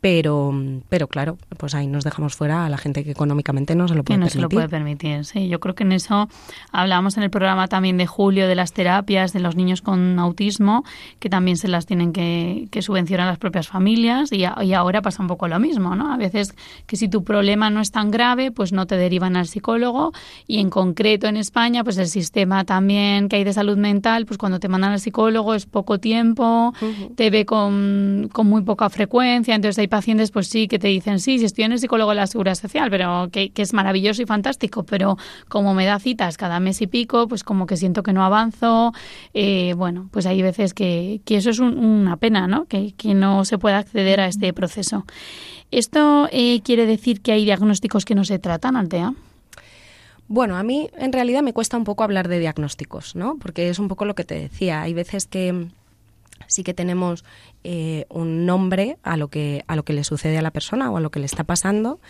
[0.00, 0.54] pero,
[0.88, 4.04] pero claro, pues ahí nos dejamos fuera a la gente que económicamente no se lo
[4.04, 4.40] puede que no permitir.
[4.40, 5.48] se lo puede permitir, sí.
[5.48, 6.28] Yo creo que en eso
[6.70, 10.84] hablábamos en el programa también de julio de las terapias de los niños con autismo,
[11.18, 15.20] que también se las tienen que, que subvencionar las propias familias y, y, ahora pasa
[15.22, 16.12] un poco lo mismo, ¿no?
[16.12, 16.54] A veces
[16.86, 20.12] que si tu problema no es tan grave, pues no te derivan al psicólogo
[20.46, 24.38] y en concreto en España, pues el sistema también que hay de salud mental, pues
[24.38, 26.72] cuando te mandan al psicólogo es poco tiempo,
[27.16, 31.18] te ve con, con muy poca frecuencia, entonces hay pacientes, pues sí, que te dicen,
[31.20, 34.26] sí, si estoy en el psicólogo de la Seguridad Social, pero que, es maravilloso y
[34.26, 35.16] fantástico, pero
[35.48, 38.92] como me da citas cada mes y pico, pues como que siento que no avanzo.
[39.34, 42.66] Eh, bueno, pues hay veces que, que eso es una pena, ¿no?
[42.66, 45.04] Que, que, no se pueda acceder a este proceso.
[45.70, 49.14] ¿Esto eh, quiere decir que hay diagnósticos que no se tratan, Altea?
[50.28, 53.38] Bueno, a mí en realidad me cuesta un poco hablar de diagnósticos, ¿no?
[53.38, 54.82] Porque es un poco lo que te decía.
[54.82, 55.68] Hay veces que
[56.48, 57.24] sí que tenemos
[57.62, 60.96] eh, un nombre a lo que a lo que le sucede a la persona o
[60.96, 62.00] a lo que le está pasando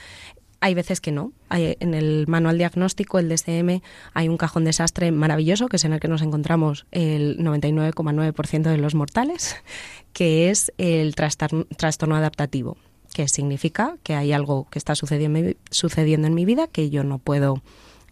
[0.61, 1.33] hay veces que no.
[1.51, 3.81] en el manual diagnóstico, el DSM,
[4.13, 8.79] hay un cajón desastre maravilloso, que es en el que nos encontramos el 99,9% de
[8.79, 9.57] los mortales,
[10.13, 12.77] que es el trastorno adaptativo,
[13.15, 17.19] que significa que hay algo que está sucediendo, sucediendo en mi vida que yo no
[17.19, 17.63] puedo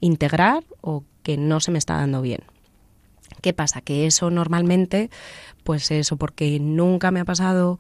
[0.01, 2.41] integrar o que no se me está dando bien.
[3.43, 3.81] ¿Qué pasa?
[3.81, 5.11] Que eso normalmente,
[5.65, 7.79] pues eso, porque nunca me ha pasado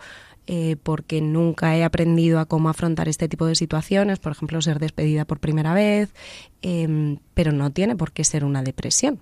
[0.49, 4.79] eh, porque nunca he aprendido a cómo afrontar este tipo de situaciones, por ejemplo, ser
[4.79, 6.15] despedida por primera vez,
[6.63, 9.21] em, pero no tiene por qué ser una depresión.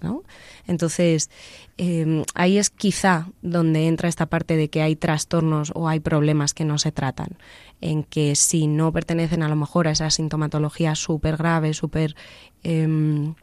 [0.00, 0.22] ¿no?
[0.66, 1.28] Entonces,
[1.76, 6.54] em, ahí es quizá donde entra esta parte de que hay trastornos o hay problemas
[6.54, 7.36] que no se tratan,
[7.80, 12.14] en que si no pertenecen a lo mejor a esa sintomatología súper grave, súper
[12.62, 13.34] em,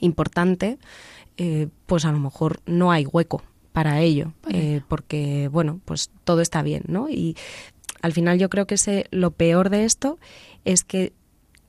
[0.00, 0.78] importante,
[1.36, 6.40] eh, pues a lo mejor no hay hueco para ello, eh, porque bueno, pues todo
[6.40, 7.10] está bien, ¿no?
[7.10, 7.36] Y
[8.00, 10.18] al final yo creo que ese, lo peor de esto
[10.64, 11.12] es que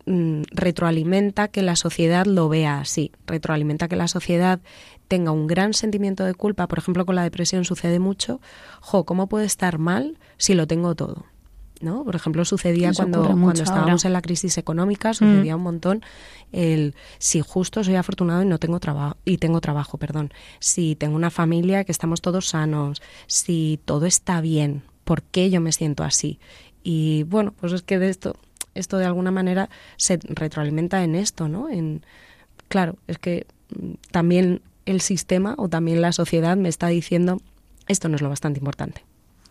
[0.06, 4.62] mm, retroalimenta que la sociedad lo vea así, retroalimenta que la sociedad
[5.10, 8.40] tenga un gran sentimiento de culpa, por ejemplo con la depresión sucede mucho,
[8.80, 11.26] jo, ¿cómo puede estar mal si lo tengo todo?
[11.82, 12.04] ¿No?
[12.04, 15.60] Por ejemplo, sucedía cuando, cuando estábamos en la crisis económica, sucedía mm.
[15.60, 16.02] un montón
[16.52, 21.16] el si justo soy afortunado y no tengo trabajo y tengo trabajo, perdón, si tengo
[21.16, 26.04] una familia que estamos todos sanos, si todo está bien, ¿por qué yo me siento
[26.04, 26.40] así?
[26.84, 28.36] Y bueno, pues es que de esto
[28.76, 31.68] esto de alguna manera se retroalimenta en esto, ¿no?
[31.68, 32.06] En
[32.68, 37.42] claro, es que mm, también el sistema o también la sociedad me está diciendo
[37.88, 39.07] esto no es lo bastante importante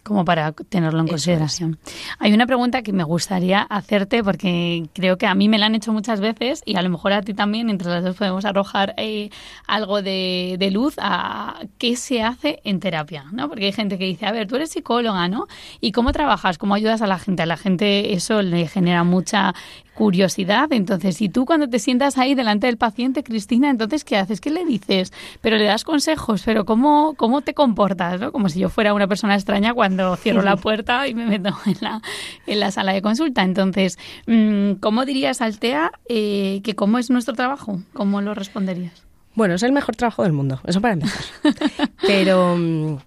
[0.07, 1.79] como para tenerlo en consideración.
[2.19, 5.75] Hay una pregunta que me gustaría hacerte porque creo que a mí me la han
[5.75, 8.95] hecho muchas veces y a lo mejor a ti también, entre las dos podemos arrojar
[8.97, 9.31] eh,
[9.67, 13.49] algo de, luz a qué se hace en terapia, ¿no?
[13.49, 15.47] Porque hay gente que dice, a ver, tú eres psicóloga, ¿no?
[15.81, 16.59] ¿Y cómo trabajas?
[16.59, 17.43] ¿Cómo ayudas a la gente?
[17.43, 19.55] A la gente eso le genera mucha
[19.97, 20.69] curiosidad.
[20.73, 24.41] Entonces, si tú cuando te sientas ahí delante del paciente, Cristina, entonces, ¿qué haces?
[24.41, 25.13] ¿Qué le dices?
[25.41, 28.21] Pero le das consejos, pero ¿cómo, cómo te comportas?
[28.21, 28.31] ¿no?
[28.31, 31.77] Como si yo fuera una persona extraña cuando cierro la puerta y me meto en
[31.81, 32.03] la,
[32.47, 33.43] en la sala de consulta.
[33.43, 37.81] Entonces, mm, ¿cómo dirías, Altea, eh, que cómo es nuestro trabajo?
[37.95, 39.07] ¿Cómo lo responderías?
[39.35, 41.25] Bueno, es el mejor trabajo del mundo, eso para empezar.
[42.07, 42.99] Pero, mm,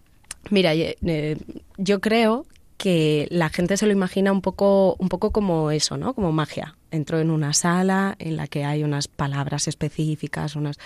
[0.49, 1.37] mira, eh,
[1.77, 2.45] yo creo
[2.77, 6.13] que la gente se lo imagina un poco, un poco como eso, ¿no?
[6.13, 6.75] Como magia.
[6.91, 10.77] Entro en una sala en la que hay unas palabras específicas, unas...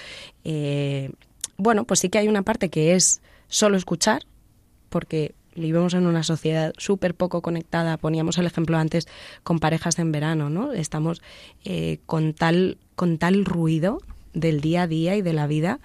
[0.44, 1.12] Eh,
[1.58, 4.24] bueno, pues sí que hay una parte que es solo escuchar,
[4.90, 7.98] porque vivimos en una sociedad súper poco conectada.
[7.98, 9.08] Poníamos el ejemplo antes
[9.44, 10.74] con parejas en verano, ¿no?
[10.74, 11.22] Estamos
[11.64, 14.00] eh, con, tal, con tal ruido
[14.34, 15.80] del día a día y de la vida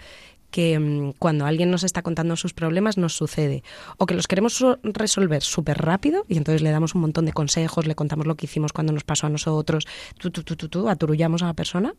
[0.51, 3.63] que mm, cuando alguien nos está contando sus problemas nos sucede
[3.97, 7.87] o que los queremos resolver súper rápido y entonces le damos un montón de consejos,
[7.87, 9.87] le contamos lo que hicimos cuando nos pasó a nosotros,
[10.19, 11.95] tú, tú, tú, tú, tú aturullamos a la persona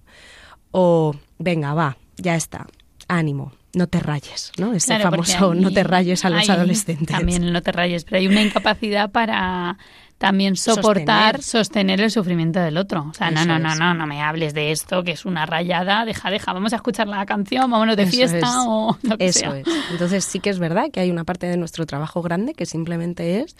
[0.71, 2.67] o venga, va, ya está,
[3.07, 4.73] ánimo, no te rayes, ¿no?
[4.73, 7.07] Ese famoso no te rayes a los adolescentes.
[7.07, 9.77] También no te rayes, pero hay una incapacidad para
[10.19, 12.01] también soportar, sostener.
[12.01, 13.07] el sufrimiento del otro.
[13.09, 16.03] O sea, no, no, no, no, no me hables de esto, que es una rayada,
[16.05, 19.65] deja, deja, vamos a escuchar la canción, vámonos de fiesta o lo que Eso es.
[19.91, 23.39] Entonces sí que es verdad que hay una parte de nuestro trabajo grande que simplemente
[23.39, 23.55] es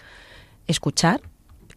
[0.66, 1.22] escuchar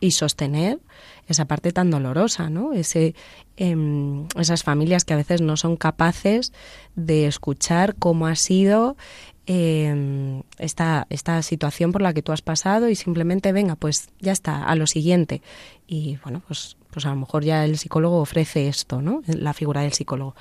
[0.02, 0.80] y sostener
[1.28, 2.74] esa parte tan dolorosa, ¿no?
[2.74, 3.16] Ese,
[3.56, 6.52] em, esas familias que a veces no son capaces
[6.98, 8.98] de escuchar cómo ha sido
[9.46, 14.32] eh, esta, esta situación por la que tú has pasado y simplemente venga, pues ya
[14.32, 15.42] está, a lo siguiente.
[15.88, 19.22] Y bueno, pues, pues a lo mejor ya el psicólogo ofrece esto, ¿no?
[19.28, 20.36] La figura del psicólogo.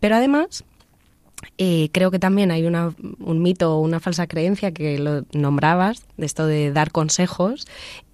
[0.00, 0.64] Pero además,
[1.58, 6.04] eh, creo que también hay una, un mito o una falsa creencia que lo nombrabas,
[6.16, 7.66] de esto de dar consejos,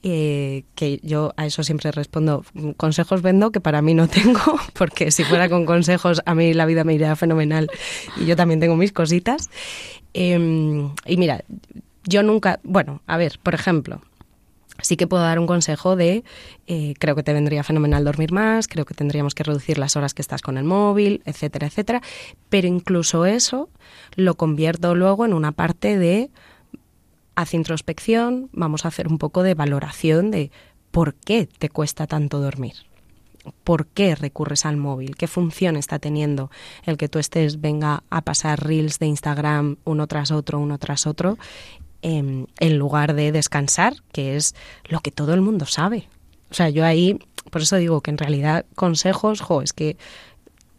[0.02, 2.44] eh, que yo a eso siempre respondo,
[2.76, 4.40] consejos vendo que para mí no tengo,
[4.74, 7.68] porque si fuera con consejos a mí la vida me iría fenomenal
[8.16, 9.50] y yo también tengo mis cositas.
[10.14, 11.42] Em, y mira,
[12.04, 14.02] yo nunca, bueno, a ver, por ejemplo,
[14.80, 16.24] sí que puedo dar un consejo de
[16.66, 20.14] eh, creo que te vendría fenomenal dormir más, creo que tendríamos que reducir las horas
[20.14, 22.02] que estás con el móvil, etcétera, etcétera.
[22.48, 23.68] Pero incluso eso
[24.16, 26.30] lo convierto luego en una parte de
[27.34, 30.50] haz introspección, vamos a hacer un poco de valoración de
[30.90, 32.74] por qué te cuesta tanto dormir.
[33.64, 35.16] ¿Por qué recurres al móvil?
[35.16, 36.50] ¿Qué función está teniendo
[36.84, 41.08] el que tú estés, venga a pasar reels de Instagram uno tras otro, uno tras
[41.08, 41.38] otro,
[42.02, 42.48] en,
[42.78, 44.54] lugar de descansar, que es
[44.88, 46.08] lo que todo el mundo sabe?
[46.50, 47.18] O sea, yo ahí,
[47.50, 49.96] por eso digo que en realidad consejos, jo, es que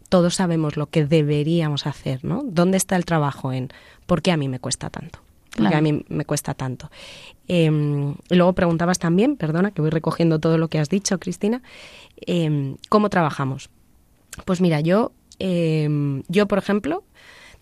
[0.08, 2.42] todos sabemos lo que deberíamos hacer, ¿no?
[2.44, 3.70] ¿Dónde está el trabajo en
[4.06, 5.20] por qué a mí me cuesta tanto?
[5.56, 6.90] Porque a mí me cuesta tanto.
[7.46, 11.62] Em, luego preguntabas también, perdona, que voy recogiendo todo lo que has dicho, Cristina,
[12.16, 13.70] em, ¿cómo trabajamos?
[14.44, 17.04] Pues mira, yo, em, yo por ejemplo,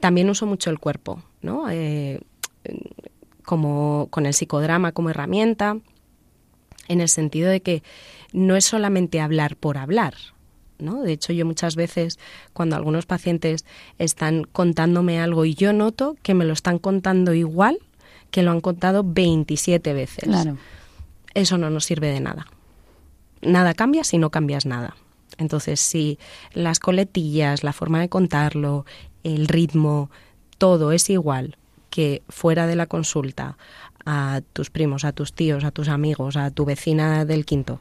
[0.01, 1.67] también uso mucho el cuerpo, ¿no?
[3.45, 5.79] Como con el psicodrama como herramienta,
[6.89, 7.83] en el sentido de que
[8.33, 10.15] no es solamente hablar por hablar,
[10.79, 11.03] ¿no?
[11.03, 12.19] De hecho, yo muchas veces,
[12.53, 13.65] cuando algunos pacientes
[13.99, 17.79] están contándome algo y yo noto que me lo están contando igual
[18.31, 20.25] que lo han contado 27 veces.
[20.25, 20.57] Claro.
[21.35, 22.47] Eso no nos sirve de nada.
[23.43, 24.97] Nada cambia si no cambias nada.
[25.39, 26.19] Entonces, si
[26.53, 28.87] las coletillas, la forma de contarlo,
[29.25, 30.11] el ritmo,
[30.59, 31.57] todo es igual
[31.93, 33.59] que fuera de la consulta
[34.07, 37.81] a tus primos, a tus tíos, a tus amigos, a tu vecina del quinto,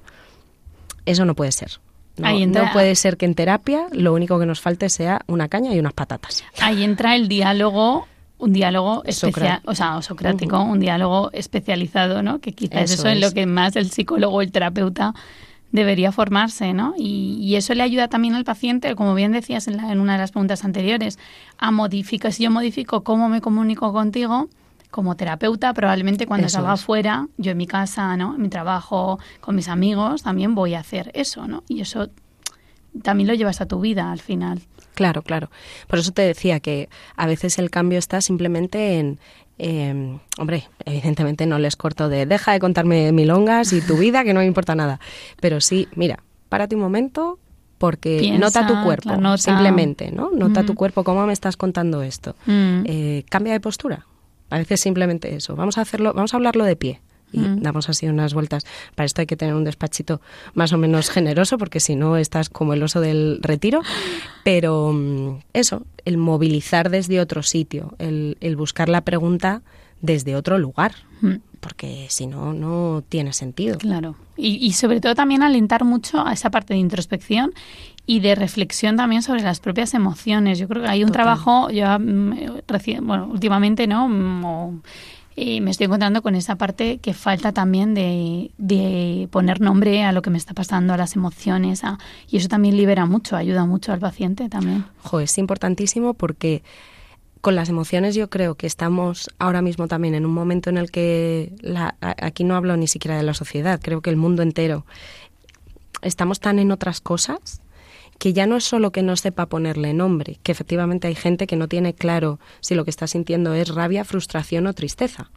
[1.05, 1.79] eso no puede ser.
[2.17, 5.79] No, puede ser que en terapia lo único que nos falte sea una caña y
[5.79, 6.43] unas patatas.
[6.59, 8.05] Ahí entra el diálogo
[8.37, 12.39] un diálogo especial, o sea, socrático, un diálogo especializado, ¿no?
[12.39, 13.13] Que quizás eso, eso es.
[13.13, 15.13] en lo que más el psicólogo el terapeuta
[15.71, 16.93] debería formarse, ¿no?
[16.97, 20.31] Y, eso le ayuda también al paciente, como bien decías en, en una de las
[20.31, 21.19] preguntas anteriores,
[21.57, 22.31] a modificar.
[22.31, 24.49] Si yo modifico cómo me comunico contigo,
[24.91, 28.35] como terapeuta, probablemente cuando salga afuera, yo en mi casa, ¿no?
[28.35, 31.63] En mi trabajo, con mis amigos, también voy a hacer eso, ¿no?
[31.67, 32.09] Y eso
[33.01, 34.61] también lo llevas a tu vida al final.
[34.93, 35.49] Claro, claro.
[35.87, 39.19] Por eso te decía que a veces el cambio está simplemente en,
[39.63, 44.33] eh, hombre, evidentemente no les corto de deja de contarme milongas y tu vida, que
[44.33, 44.99] no me importa nada.
[45.39, 47.37] Pero sí, mira, párate un momento
[47.77, 50.31] porque nota tu cuerpo, simplemente, ¿no?
[50.31, 52.35] Nota tu cuerpo, cómo me estás contando esto.
[52.47, 52.83] Mm.
[52.85, 54.07] Eh, cambia de postura.
[54.49, 55.55] A veces simplemente eso.
[55.55, 57.01] Vamos a hacerlo, vamos a hablarlo de pie.
[57.31, 57.61] Y mm.
[57.61, 58.65] damos así unas vueltas.
[58.95, 60.21] Para esto hay que tener un despachito
[60.53, 63.81] más o menos generoso, porque si no estás como el oso del retiro.
[64.43, 69.61] Pero mm, eso, el movilizar desde otro sitio, el, buscar la pregunta
[70.01, 70.93] desde otro lugar.
[71.21, 71.35] Mm.
[71.59, 73.77] Porque si no, no tiene sentido.
[73.77, 74.15] Claro.
[74.35, 77.53] Y, y sobre todo también alentar mucho a esa parte de introspección
[78.05, 80.59] y de reflexión también sobre las propias emociones.
[80.59, 82.61] Yo creo que hay un trabajo, ya mm,
[83.01, 84.07] bueno, últimamente, ¿no?
[84.07, 84.81] Mm,
[85.35, 90.11] y me estoy encontrando con esa parte que falta también de, de, poner nombre a
[90.11, 91.81] lo que me está pasando, a las emociones,
[92.29, 94.85] y eso también libera mucho, ayuda mucho al paciente también.
[95.03, 96.63] Jo, es importantísimo porque
[97.41, 100.91] con las emociones yo creo que estamos ahora mismo también en un momento en el
[100.91, 104.85] que la, aquí no hablo ni siquiera de la sociedad, creo que el mundo entero
[106.01, 107.61] estamos tan en otras cosas
[108.21, 111.55] que ya no es solo que no sepa ponerle nombre, que efectivamente hay gente que
[111.55, 115.31] no tiene claro si lo que está sintiendo es rabia, frustración o tristeza,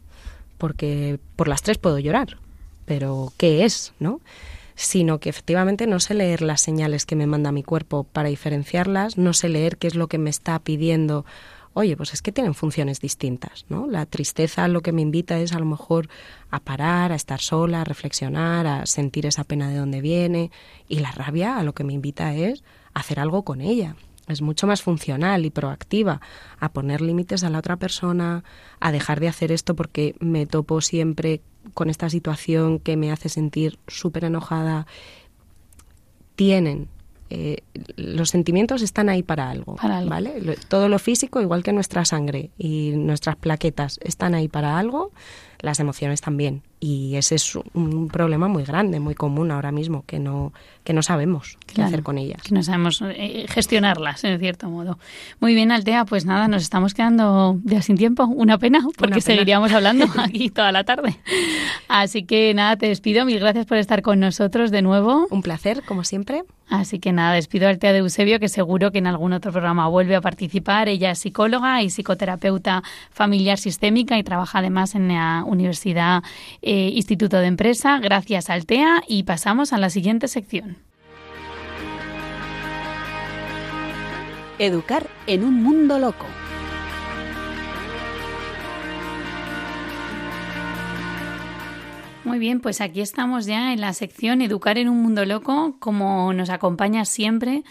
[0.59, 2.37] porque por las tres puedo llorar,
[2.85, 4.21] pero ¿qué es, no?
[4.75, 9.17] Sino que efectivamente no sé leer las señales que me manda mi cuerpo para diferenciarlas,
[9.17, 11.25] no sé leer qué es lo que me está pidiendo
[11.75, 13.85] oye, pues es que tienen funciones distintas, ¿no?
[13.85, 16.07] La tristeza lo que me invita es a lo mejor
[16.49, 20.51] a parar, a estar sola, a reflexionar, a sentir esa pena de dónde viene,
[20.87, 22.63] y la rabia a lo que me invita es
[22.93, 23.97] a hacer algo con ella.
[24.29, 26.21] Es mucho más funcional y proactiva
[26.59, 28.45] a poner límites a la otra persona,
[28.79, 31.41] a dejar de hacer esto porque me topo siempre
[31.73, 34.87] con esta situación que me hace sentir súper enojada.
[36.37, 36.87] Tienen
[37.29, 37.57] eh,
[37.95, 40.57] los sentimientos están ahí para algo, ¿vale?
[40.67, 45.11] Todo lo físico, igual que nuestra sangre y nuestras plaquetas, están ahí para algo,
[45.59, 46.61] las emociones también.
[46.79, 50.53] Y ese es un problema muy grande, muy común ahora mismo, que no,
[50.83, 52.41] que no sabemos qué hacer con ellas.
[52.43, 54.99] Que no sabemos eh, gestionarlas, en cierto modo.
[55.39, 58.25] Muy bien, Altea, pues nada, nos estamos quedando ya sin tiempo.
[58.25, 61.17] Una pena, porque seguiríamos hablando aquí toda la tarde.
[61.87, 63.25] Así que nada, te despido.
[63.25, 65.27] Mil gracias por estar con nosotros de nuevo.
[65.31, 66.43] Un placer, como siempre.
[66.67, 69.87] Así que nada, despido a Altea de Eusebio, que seguro que en algún otro programa
[69.87, 70.89] vuelve a participar.
[70.89, 76.23] Ella es psicóloga y psicoterapeuta familiar sistémica y trabaja además en la Universidad
[76.65, 77.99] eh, Instituto de Empresa.
[77.99, 79.03] Gracias, Altea.
[79.07, 80.77] Y pasamos a la siguiente sección.
[84.57, 86.25] Educar en un mundo loco.
[92.23, 96.33] Muy bien, pues aquí estamos ya en la sección Educar en un mundo loco, como
[96.33, 97.63] nos acompaña siempre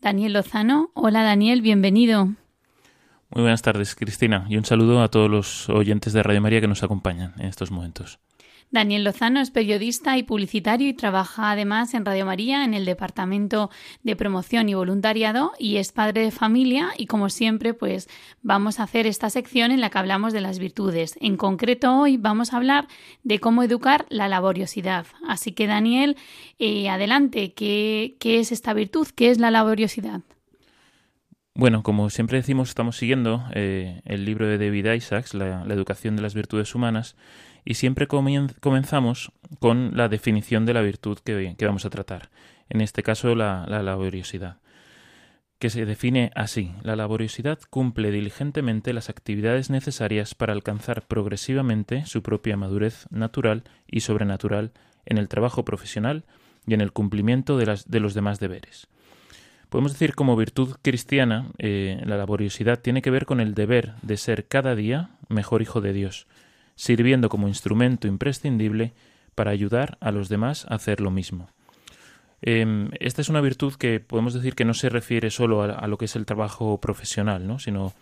[0.00, 0.90] Daniel Lozano.
[0.94, 2.24] Hola Daniel, bienvenido.
[2.24, 6.66] Muy buenas tardes, Cristina, y un saludo a todos los oyentes de Radio María que
[6.66, 8.18] nos acompañan en estos momentos.
[8.70, 13.70] Daniel Lozano es periodista y publicitario y trabaja además en Radio María en el Departamento
[14.04, 18.08] de Promoción y Voluntariado y es padre de familia y como siempre pues
[18.42, 21.18] vamos a hacer esta sección en la que hablamos de las virtudes.
[21.20, 22.86] En concreto hoy vamos a hablar
[23.24, 25.06] de cómo educar la laboriosidad.
[25.26, 26.16] Así que Daniel,
[26.58, 29.08] eh, adelante, ¿qué, ¿qué es esta virtud?
[29.14, 30.20] ¿Qué es la laboriosidad?
[31.54, 36.22] Bueno, como siempre decimos, estamos siguiendo eh, el libro de David Isaacs, la, educación de
[36.22, 37.16] las virtudes humanas,
[37.64, 42.30] y siempre comenzamos con la definición de la virtud que, vamos a tratar.
[42.68, 44.58] En este caso, la, la laboriosidad
[45.58, 46.72] que se define así.
[46.82, 54.00] La laboriosidad cumple diligentemente las actividades necesarias para alcanzar progresivamente su propia madurez natural y
[54.00, 54.72] sobrenatural
[55.04, 56.24] en el trabajo profesional
[56.66, 58.88] y en el cumplimiento de los demás deberes.
[59.68, 64.16] Podemos decir como virtud cristiana, eh, la laboriosidad tiene que ver con el deber de
[64.16, 66.26] ser cada día mejor hijo de Dios,
[66.80, 68.94] sirviendo como instrumento imprescindible
[69.34, 71.50] para ayudar a los demás a hacer lo mismo.
[72.40, 75.98] Em, esta es una virtud que podemos decir que no se refiere solo a, lo
[75.98, 77.58] que es el trabajo profesional, ¿no?
[77.58, 77.92] sino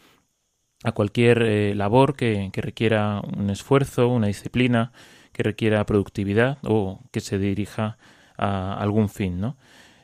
[0.85, 4.93] a cualquier eh, labor que, requiera un esfuerzo, una disciplina,
[5.33, 7.99] que requiera productividad o que se dirija
[8.37, 9.41] a algún fin.
[9.41, 9.57] ¿no?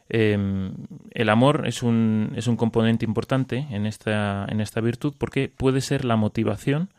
[0.09, 0.75] Em,
[1.13, 5.81] el amor es un, es un componente importante en esta, en esta virtud porque puede
[5.81, 6.91] ser la motivación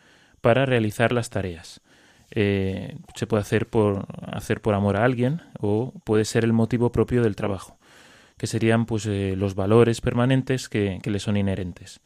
[0.45, 1.81] para realizar las tareas.
[2.29, 6.91] Eh, se puede hacer por, hacer por amor a alguien o puede ser el motivo
[6.91, 7.79] propio del trabajo,
[8.37, 11.99] que serían pues eh, los valores permanentes que, le son inherentes.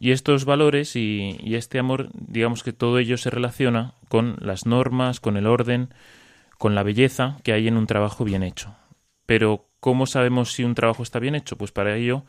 [0.00, 5.20] Y estos valores y, este amor, digamos que todo ello se relaciona con las normas,
[5.20, 5.94] con el orden,
[6.58, 8.74] con la belleza que hay en un trabajo bien hecho.
[9.24, 11.56] Pero, ¿cómo sabemos si un trabajo está bien hecho?
[11.56, 12.24] Pues para ello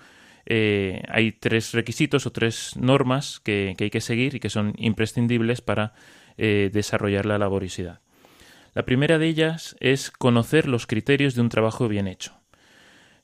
[0.51, 5.61] eh, hay tres requisitos o tres normas que, hay que seguir y que son imprescindibles
[5.61, 5.93] para
[6.37, 8.01] eh, desarrollar la laboriosidad.
[8.73, 12.33] La primera de ellas es conocer los criterios de un trabajo bien hecho.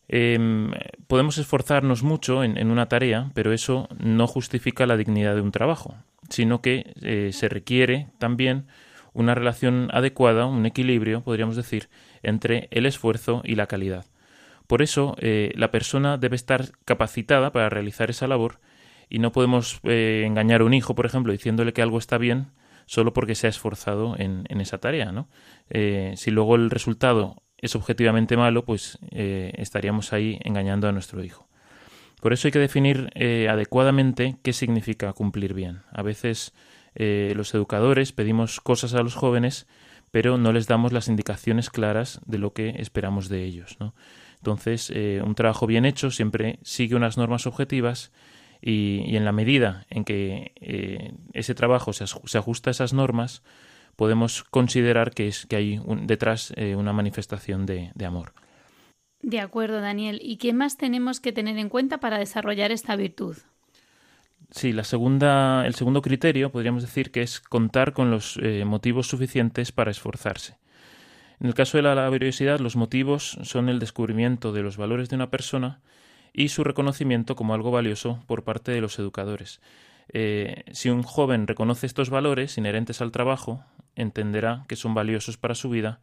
[0.08, 0.72] Em,
[1.08, 5.96] podemos esforzarnos mucho en, una tarea, pero eso no justifica la dignidad de un trabajo,
[6.30, 8.68] sino que eh, se requiere también
[9.14, 11.90] una relación adecuada, un equilibrio, podríamos decir,
[12.22, 14.06] entre el esfuerzo y la calidad.
[14.68, 18.60] Por eso, eh, la persona debe estar capacitada para realizar esa labor
[19.10, 22.48] y no podemos engañar a un hijo, por ejemplo, diciéndole que algo está bien
[22.86, 25.28] solo porque se ha esforzado en, esa tarea, ¿no?
[25.70, 31.24] Eh, si luego el resultado es objetivamente malo, pues eh, estaríamos ahí engañando a nuestro
[31.24, 31.48] hijo.
[32.22, 35.82] Por eso hay que definir eh, adecuadamente qué significa cumplir bien.
[35.92, 36.54] A veces
[36.98, 39.68] los educadores pedimos cosas a los jóvenes,
[40.12, 43.76] pero no les damos las indicaciones claras de lo que esperamos de ellos.
[43.82, 43.94] ¿no?
[44.46, 44.92] Entonces,
[45.24, 48.12] un trabajo bien hecho siempre sigue unas normas objetivas
[48.62, 52.04] y, en la medida en que eh, ese trabajo se,
[52.38, 53.44] ajusta a esas normas,
[53.96, 58.34] podemos considerar que, es, que hay detrás eh, una manifestación de, amor.
[59.22, 60.20] De acuerdo, Daniel.
[60.22, 63.38] ¿Y qué más tenemos que tener en cuenta para desarrollar esta virtud?
[64.52, 69.08] Sí, la segunda, el segundo criterio podríamos decir que es contar con los eh, motivos
[69.08, 70.58] suficientes para esforzarse.
[71.40, 75.16] En el caso de la laboriosidad, los motivos son el descubrimiento de los valores de
[75.16, 75.80] una persona
[76.34, 79.62] y su reconocimiento como algo valioso por parte de los educadores.
[80.10, 83.64] Eh, si un joven reconoce estos valores inherentes al trabajo,
[83.96, 86.00] entenderá que son valiosos para su vida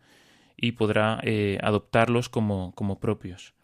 [0.56, 3.54] y podrá eh, adoptarlos como, como propios.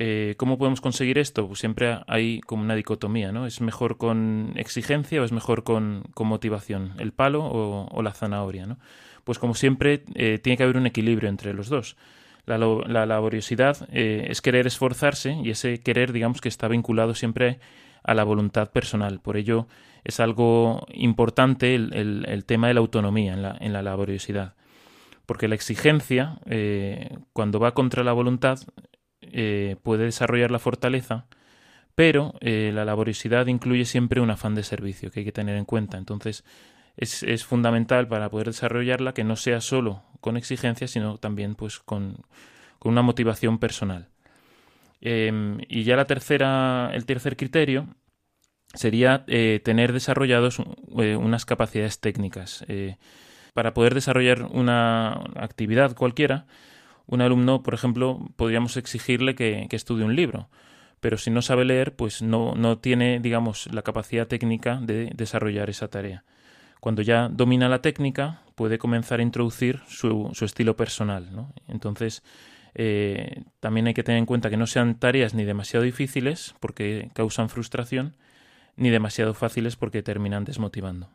[0.00, 1.48] Eh, ¿Cómo podemos conseguir esto?
[1.48, 3.46] Pues siempre hay como una dicotomía, ¿no?
[3.46, 6.92] ¿Es mejor con exigencia o es mejor con, con motivación?
[6.98, 8.66] ¿El palo o, la zanahoria?
[8.66, 8.78] ¿no?
[9.28, 11.98] Pues como siempre tiene que haber un equilibrio entre los dos.
[12.48, 17.60] La, laboriosidad eh, es querer esforzarse y ese querer, digamos, que está vinculado siempre
[18.02, 19.20] a la voluntad personal.
[19.20, 19.68] Por ello
[20.02, 24.54] es algo importante el, tema de la autonomía en la, laboriosidad.
[25.26, 28.60] Porque la exigencia, eh, cuando va contra la voluntad,
[29.20, 31.26] eh, puede desarrollar la fortaleza,
[31.94, 35.98] pero la laboriosidad incluye siempre un afán de servicio que hay que tener en cuenta.
[35.98, 36.44] Entonces,
[36.98, 41.78] es, es, fundamental para poder desarrollarla que no sea solo con exigencia, sino también pues
[41.78, 42.18] con,
[42.78, 44.08] con una motivación personal.
[45.00, 47.86] Em, y ya la tercera, el tercer criterio
[48.74, 50.58] sería eh, tener desarrollados
[50.98, 52.64] eh, unas capacidades técnicas.
[52.68, 52.96] Eh,
[53.54, 56.46] para poder desarrollar una actividad cualquiera,
[57.06, 60.48] un alumno, por ejemplo, podríamos exigirle que, que estudie un libro,
[61.00, 65.70] pero si no sabe leer, pues no, no tiene, digamos, la capacidad técnica de desarrollar
[65.70, 66.24] esa tarea.
[66.80, 71.28] Cuando ya domina la técnica, puede comenzar a introducir su, su estilo personal.
[71.32, 71.52] ¿no?
[71.68, 72.22] Entonces,
[72.74, 77.10] eh, también hay que tener en cuenta que no sean tareas ni demasiado difíciles, porque
[77.14, 78.16] causan frustración,
[78.76, 81.08] ni demasiado fáciles, porque terminan desmotivando.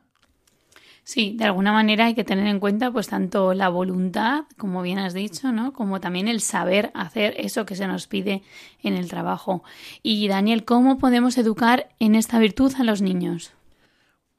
[1.05, 4.99] Sí, de alguna manera hay que tener en cuenta pues tanto la voluntad, como bien
[4.99, 5.74] has dicho, ¿no?
[5.74, 8.41] como también el saber hacer eso que se nos pide
[8.82, 9.64] en el trabajo.
[10.01, 13.53] Y Daniel, ¿cómo podemos educar en esta virtud a los niños?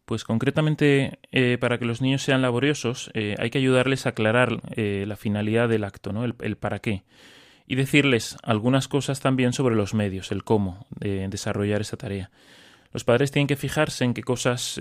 [0.05, 4.61] Pues concretamente, eh, para que los niños sean laboriosos, eh, hay que ayudarles a aclarar
[4.77, 6.25] eh, la finalidad del acto, ¿no?
[6.25, 7.05] El, para qué.
[7.67, 12.31] y decirles algunas cosas también sobre los medios, el cómo de desarrollar esa tarea.
[12.93, 14.79] Los padres tienen que fijarse en qué cosas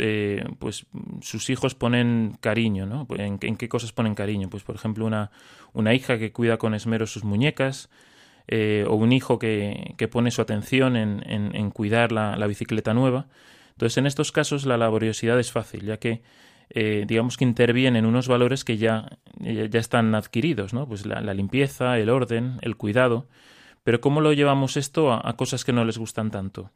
[0.60, 0.86] pues
[1.22, 3.08] sus hijos ponen cariño, ¿no?
[3.18, 4.50] En, qué cosas ponen cariño.
[4.50, 5.32] Pues por ejemplo una,
[5.72, 7.90] una hija que cuida con esmero sus muñecas,
[8.52, 13.28] o un hijo que, que, pone su atención en, en, cuidar la, la, bicicleta nueva.
[13.74, 16.22] Entonces, en estos casos la laboriosidad es fácil, ya que
[16.70, 20.88] eh, digamos que intervienen unos valores que ya, ya están adquiridos, ¿no?
[20.88, 23.28] Pues la, limpieza, el orden, el cuidado.
[23.84, 26.72] Pero ¿cómo lo llevamos esto a, cosas que no les gustan tanto?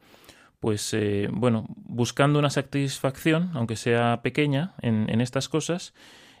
[0.60, 5.94] Pues eh, bueno, buscando una satisfacción, aunque sea pequeña, en, estas cosas,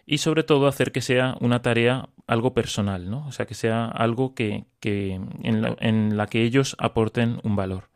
[0.06, 3.26] y sobre todo hacer que sea una tarea algo personal, ¿no?
[3.26, 7.88] O sea, que sea algo que, que en, la, que ellos aporten un valor.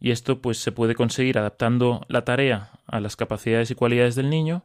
[0.00, 4.30] Y esto pues se puede conseguir adaptando la tarea a las capacidades y cualidades del
[4.30, 4.64] niño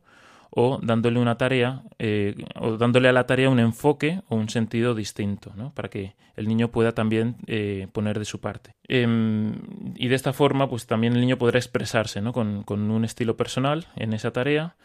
[0.52, 4.96] o dándole una tarea eh, o dándole a la tarea un enfoque o un sentido
[4.96, 5.74] distinto ¿no?
[5.74, 9.54] para que el niño pueda también eh, poner de su parte em,
[9.96, 12.34] y de esta forma pues también el niño podrá expresarse ¿no?
[12.34, 14.76] con, con, un estilo personal en esa tarea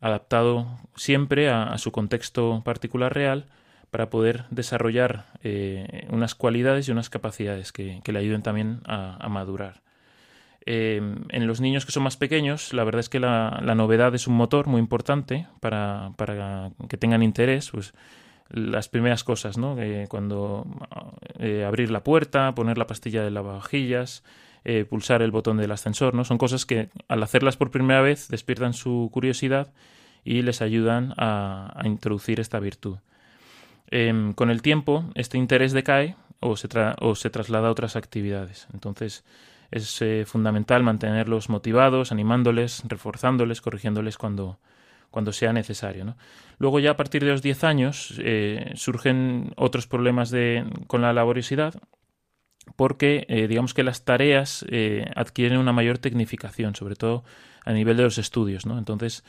[0.00, 0.66] adaptado
[0.96, 3.46] siempre a, su contexto particular real
[3.90, 9.82] para poder desarrollar eh, unas cualidades y unas capacidades que, le ayuden también a, madurar
[10.66, 14.26] eh, en los niños que son más pequeños, la verdad es que la, novedad es
[14.26, 17.70] un motor muy importante para, para, que tengan interés.
[17.70, 17.92] Pues
[18.50, 19.76] las primeras cosas, ¿no?
[20.08, 20.66] cuando
[21.38, 24.22] eh, abrir la puerta, poner la pastilla de lavavajillas,
[24.64, 26.24] eh, pulsar el botón del ascensor, ¿no?
[26.24, 29.72] Son cosas que al hacerlas por primera vez despiertan su curiosidad
[30.24, 32.98] y les ayudan a, introducir esta virtud.
[33.90, 36.68] Em, con el tiempo, este interés decae o se,
[37.00, 38.66] o se traslada a otras actividades.
[38.72, 39.24] Entonces,
[39.74, 44.60] es eh, fundamental mantenerlos motivados, animándoles, reforzándoles, corrigiéndoles cuando,
[45.32, 46.16] sea necesario.
[46.58, 51.12] Luego ya a partir de los 10 años eh, surgen otros problemas de, con la
[51.12, 51.74] laboriosidad
[52.76, 54.64] porque eh, digamos que las tareas
[55.14, 57.24] adquieren una mayor tecnificación, sobre todo
[57.64, 58.64] a nivel de los estudios.
[58.64, 59.24] Entonces,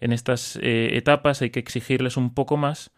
[0.00, 2.90] en estas etapas hay que exigirles un poco más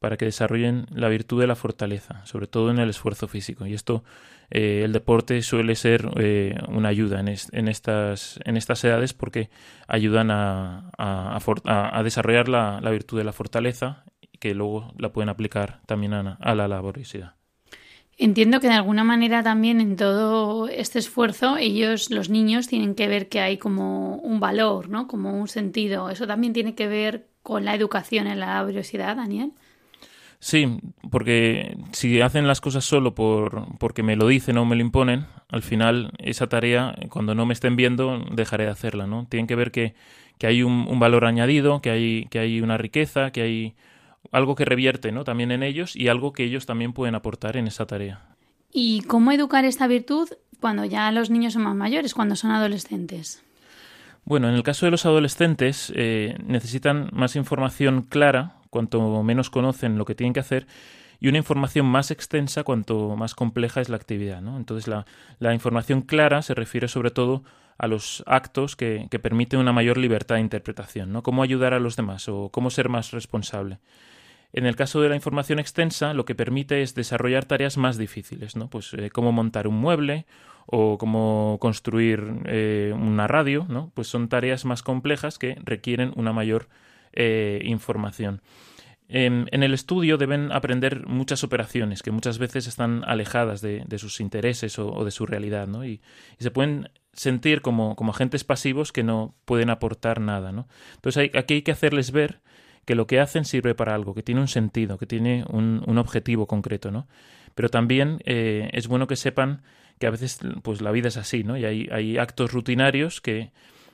[0.00, 3.66] para que desarrollen la virtud de la fortaleza, sobre todo en el esfuerzo físico.
[3.66, 4.02] Y esto,
[4.50, 9.50] eh, el deporte suele ser eh, una ayuda en, en, estas, en estas edades porque
[9.86, 14.04] ayudan a, a, desarrollar la, virtud de la fortaleza
[14.40, 17.34] que luego la pueden aplicar también a, la laboriosidad.
[18.16, 23.06] Entiendo que de alguna manera también en todo este esfuerzo ellos, los niños, tienen que
[23.06, 25.06] ver que hay como un valor, ¿no?
[25.08, 26.08] Como un sentido.
[26.08, 29.52] Eso también tiene que ver con la educación en la laboriosidad, Daniel.
[30.40, 30.78] Sí,
[31.10, 35.26] porque si hacen las cosas solo por, porque me lo dicen o me lo imponen,
[35.50, 39.26] al final esa tarea, cuando no me estén viendo, dejaré de hacerla, ¿no?
[39.28, 39.94] Tienen que ver que,
[40.38, 43.74] que hay un, un, valor añadido, que hay, que hay una riqueza, que hay
[44.32, 45.24] algo que revierte, ¿no?
[45.24, 48.22] También en ellos y algo que ellos también pueden aportar en esa tarea.
[48.72, 53.42] ¿Y cómo educar esta virtud cuando ya los niños son más mayores, cuando son adolescentes?
[54.24, 59.98] Bueno, en el caso de los adolescentes eh, necesitan más información clara cuanto menos conocen
[59.98, 60.66] lo que tienen que hacer
[61.20, 64.40] y una información más extensa cuanto más compleja es la actividad.
[64.40, 64.56] ¿no?
[64.56, 65.04] Entonces la,
[65.38, 67.44] la, información clara se refiere sobre todo
[67.76, 71.22] a los actos que, que, permiten una mayor libertad de interpretación, ¿no?
[71.22, 73.78] cómo ayudar a los demás o cómo ser más responsable.
[74.52, 78.56] En el caso de la información extensa, lo que permite es desarrollar tareas más difíciles,
[78.56, 78.68] ¿no?
[78.68, 80.26] Pues eh, cómo montar un mueble
[80.66, 83.92] o cómo construir eh, una radio, ¿no?
[83.94, 86.68] Pues son tareas más complejas que requieren una mayor
[87.12, 88.42] eh, información.
[89.12, 94.78] En, el estudio deben aprender muchas operaciones que muchas veces están alejadas de, sus intereses
[94.78, 95.84] o, de su realidad, ¿no?
[95.84, 96.00] Y,
[96.38, 100.68] se pueden sentir como, agentes pasivos que no pueden aportar nada, ¿no?
[100.94, 102.40] Entonces aquí hay que hacerles ver
[102.84, 106.46] que lo que hacen sirve para algo, que tiene un sentido, que tiene un, objetivo
[106.46, 107.08] concreto, ¿no?
[107.56, 109.62] Pero también eh, es bueno que sepan
[109.98, 111.58] que a veces pues la vida es así, ¿no?
[111.58, 113.50] Y hay actos rutinarios que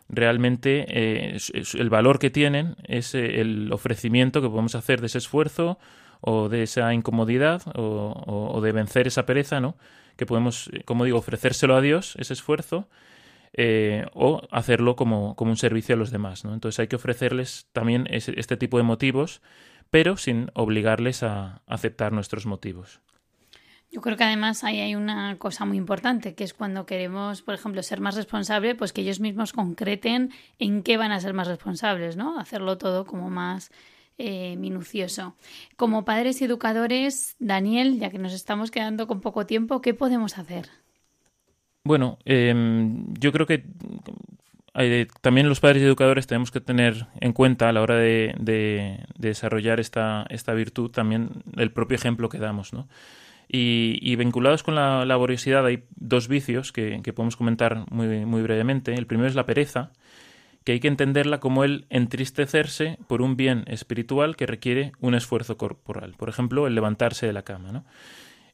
[0.08, 1.38] realmente eh,
[1.74, 5.78] el valor que tienen es eh, el ofrecimiento que podemos hacer de ese esfuerzo
[6.20, 9.76] o de esa incomodidad o, de vencer esa pereza, ¿no?
[10.16, 12.88] Que podemos, eh, como digo, ofrecérselo a Dios, ese esfuerzo,
[14.12, 16.52] o hacerlo como, como, un servicio a los demás, ¿no?
[16.52, 19.40] Entonces hay que ofrecerles también este tipo de motivos,
[19.90, 23.00] pero sin obligarles a aceptar nuestros motivos.
[23.90, 27.54] Yo creo que además ahí hay una cosa muy importante, que es cuando queremos, por
[27.54, 31.46] ejemplo, ser más responsables, pues que ellos mismos concreten en qué van a ser más
[31.46, 32.38] responsables, ¿no?
[32.38, 33.70] Hacerlo todo como más
[34.18, 35.34] eh, minucioso.
[35.76, 40.36] Como padres y educadores, Daniel, ya que nos estamos quedando con poco tiempo, ¿qué podemos
[40.36, 40.68] hacer?
[41.84, 43.64] Bueno, em, yo creo que
[44.74, 48.34] eh, también los padres y educadores tenemos que tener en cuenta a la hora de,
[48.38, 52.88] de desarrollar esta, esta virtud también el propio ejemplo que damos, ¿no?
[53.48, 58.94] Y, vinculados con la laboriosidad hay dos vicios que, podemos comentar muy, brevemente.
[58.94, 59.92] El primero es la pereza,
[60.64, 65.56] que hay que entenderla como el entristecerse por un bien espiritual que requiere un esfuerzo
[65.56, 66.14] corporal.
[66.16, 67.84] Por ejemplo, el levantarse de la cama.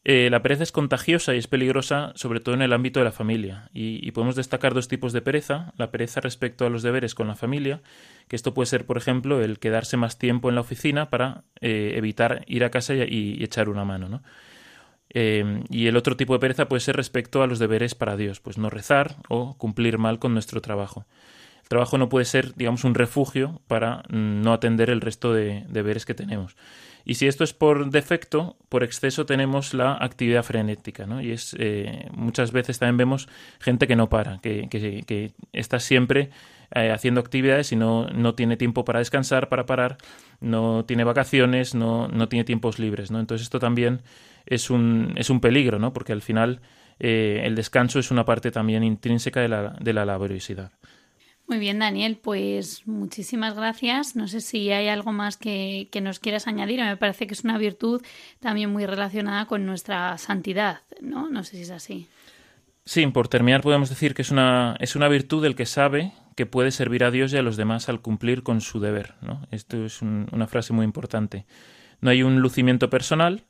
[0.04, 3.12] Eh, la pereza es contagiosa y es peligrosa, sobre todo en el ámbito de la
[3.12, 3.70] familia.
[3.72, 5.72] Y, podemos destacar dos tipos de pereza.
[5.78, 7.80] La pereza respecto a los deberes con la familia,
[8.28, 11.94] que esto puede ser, por ejemplo, el quedarse más tiempo en la oficina para eh,
[11.96, 14.08] evitar ir a casa y, echar una mano.
[14.08, 14.22] ¿no?
[15.14, 18.40] Eh, y el otro tipo de pereza puede ser respecto a los deberes para Dios,
[18.40, 21.04] pues no rezar o cumplir mal con nuestro trabajo.
[21.62, 26.06] El trabajo no puede ser, digamos, un refugio para no atender el resto de deberes
[26.06, 26.56] que tenemos.
[27.04, 31.20] Y si esto es por defecto, por exceso tenemos la actividad frenética, ¿no?
[31.20, 36.30] Y es eh, muchas veces también vemos gente que no para, que, que, está siempre
[36.74, 39.98] eh, haciendo actividades y no, no, tiene tiempo para descansar, para parar,
[40.40, 43.18] no tiene vacaciones, no, no tiene tiempos libres, ¿no?
[43.18, 44.02] Entonces esto también
[44.46, 45.92] es un, es un peligro, ¿no?
[45.92, 46.60] Porque al final
[46.98, 50.72] eh, el descanso es una parte también intrínseca de la, de la laboriosidad.
[51.48, 54.16] Muy bien, Daniel, pues muchísimas gracias.
[54.16, 56.80] No sé si hay algo más que, nos quieras añadir.
[56.80, 58.00] Me parece que es una virtud
[58.40, 61.28] también muy relacionada con nuestra santidad, ¿no?
[61.28, 62.08] No sé si es así.
[62.84, 66.46] Sí, por terminar podemos decir que es una, es una virtud del que sabe que
[66.46, 69.14] puede servir a Dios y a los demás al cumplir con su deber.
[69.20, 69.46] ¿no?
[69.50, 71.44] Esto es una frase muy importante.
[72.00, 73.42] No hay un lucimiento personal,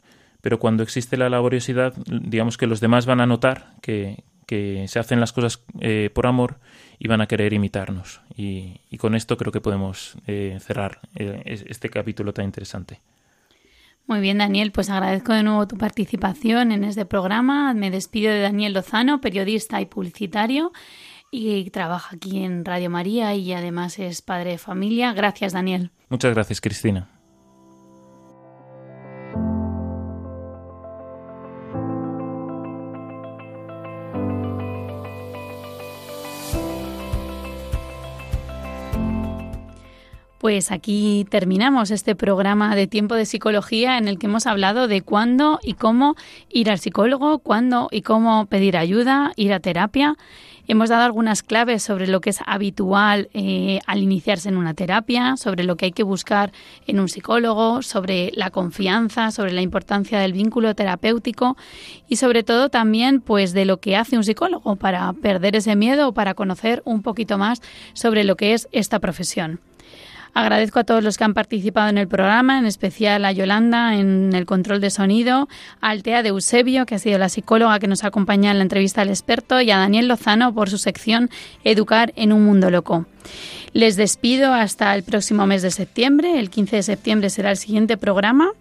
[0.43, 4.99] pero cuando existe la laboriosidad, digamos que los demás van a notar que, que se
[4.99, 6.59] hacen las cosas eh, por amor
[6.99, 8.21] y van a querer imitarnos.
[8.37, 13.01] Y, con esto creo que podemos eh, cerrar eh, este capítulo tan interesante.
[14.07, 17.73] Muy bien, Daniel, pues agradezco de nuevo tu participación en este programa.
[17.73, 20.73] Me despido de Daniel Lozano, periodista y publicitario,
[21.31, 25.13] y trabaja aquí en Radio María y además es padre de familia.
[25.15, 25.93] Gracias, Daniel.
[26.11, 27.09] Muchas gracias, Cristina.
[40.43, 45.01] Pues aquí terminamos este programa de tiempo de psicología en el que hemos hablado de
[45.01, 46.17] cuándo y cómo
[46.51, 50.17] ir al psicólogo, cuándo y cómo pedir ayuda, ir a terapia.
[50.67, 55.37] Hemos dado algunas claves sobre lo que es habitual eh, al iniciarse en una terapia,
[55.37, 56.51] sobre lo que hay que buscar
[56.89, 61.57] en un psicólogo, sobre la confianza, sobre la importancia del vínculo terapéutico
[62.09, 66.09] y sobre todo también pues de lo que hace un psicólogo para perder ese miedo
[66.09, 67.63] o para conocer un poquito más
[67.93, 69.61] sobre lo que es esta profesión.
[70.35, 74.33] Agradezco a todos los que han participado en el programa, en especial a Yolanda en
[74.35, 75.49] el control de sonido,
[75.81, 79.03] a Altea de Eusebio, que ha sido la psicóloga que nos acompaña en la entrevista
[79.03, 81.29] al experto, y a Daniel Lozano por su sección
[81.65, 83.07] Educar en un mundo loco.
[83.75, 86.39] Les despido hasta el próximo mes de septiembre.
[86.39, 88.53] El 15 de septiembre será el siguiente programa.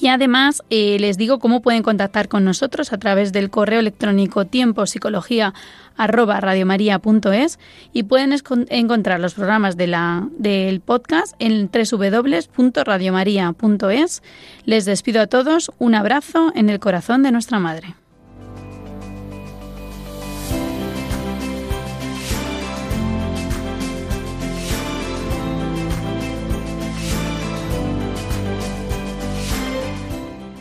[0.00, 4.44] Y además eh, les digo cómo pueden contactar con nosotros a través del correo electrónico
[4.44, 5.54] tiempo psicología
[5.96, 7.58] arroba radiomaria.es
[7.92, 8.34] y pueden
[8.68, 14.22] encontrar los programas del podcast en www.radiomaria.es.
[14.64, 17.94] Les despido a todos, un abrazo en el corazón de nuestra Madre.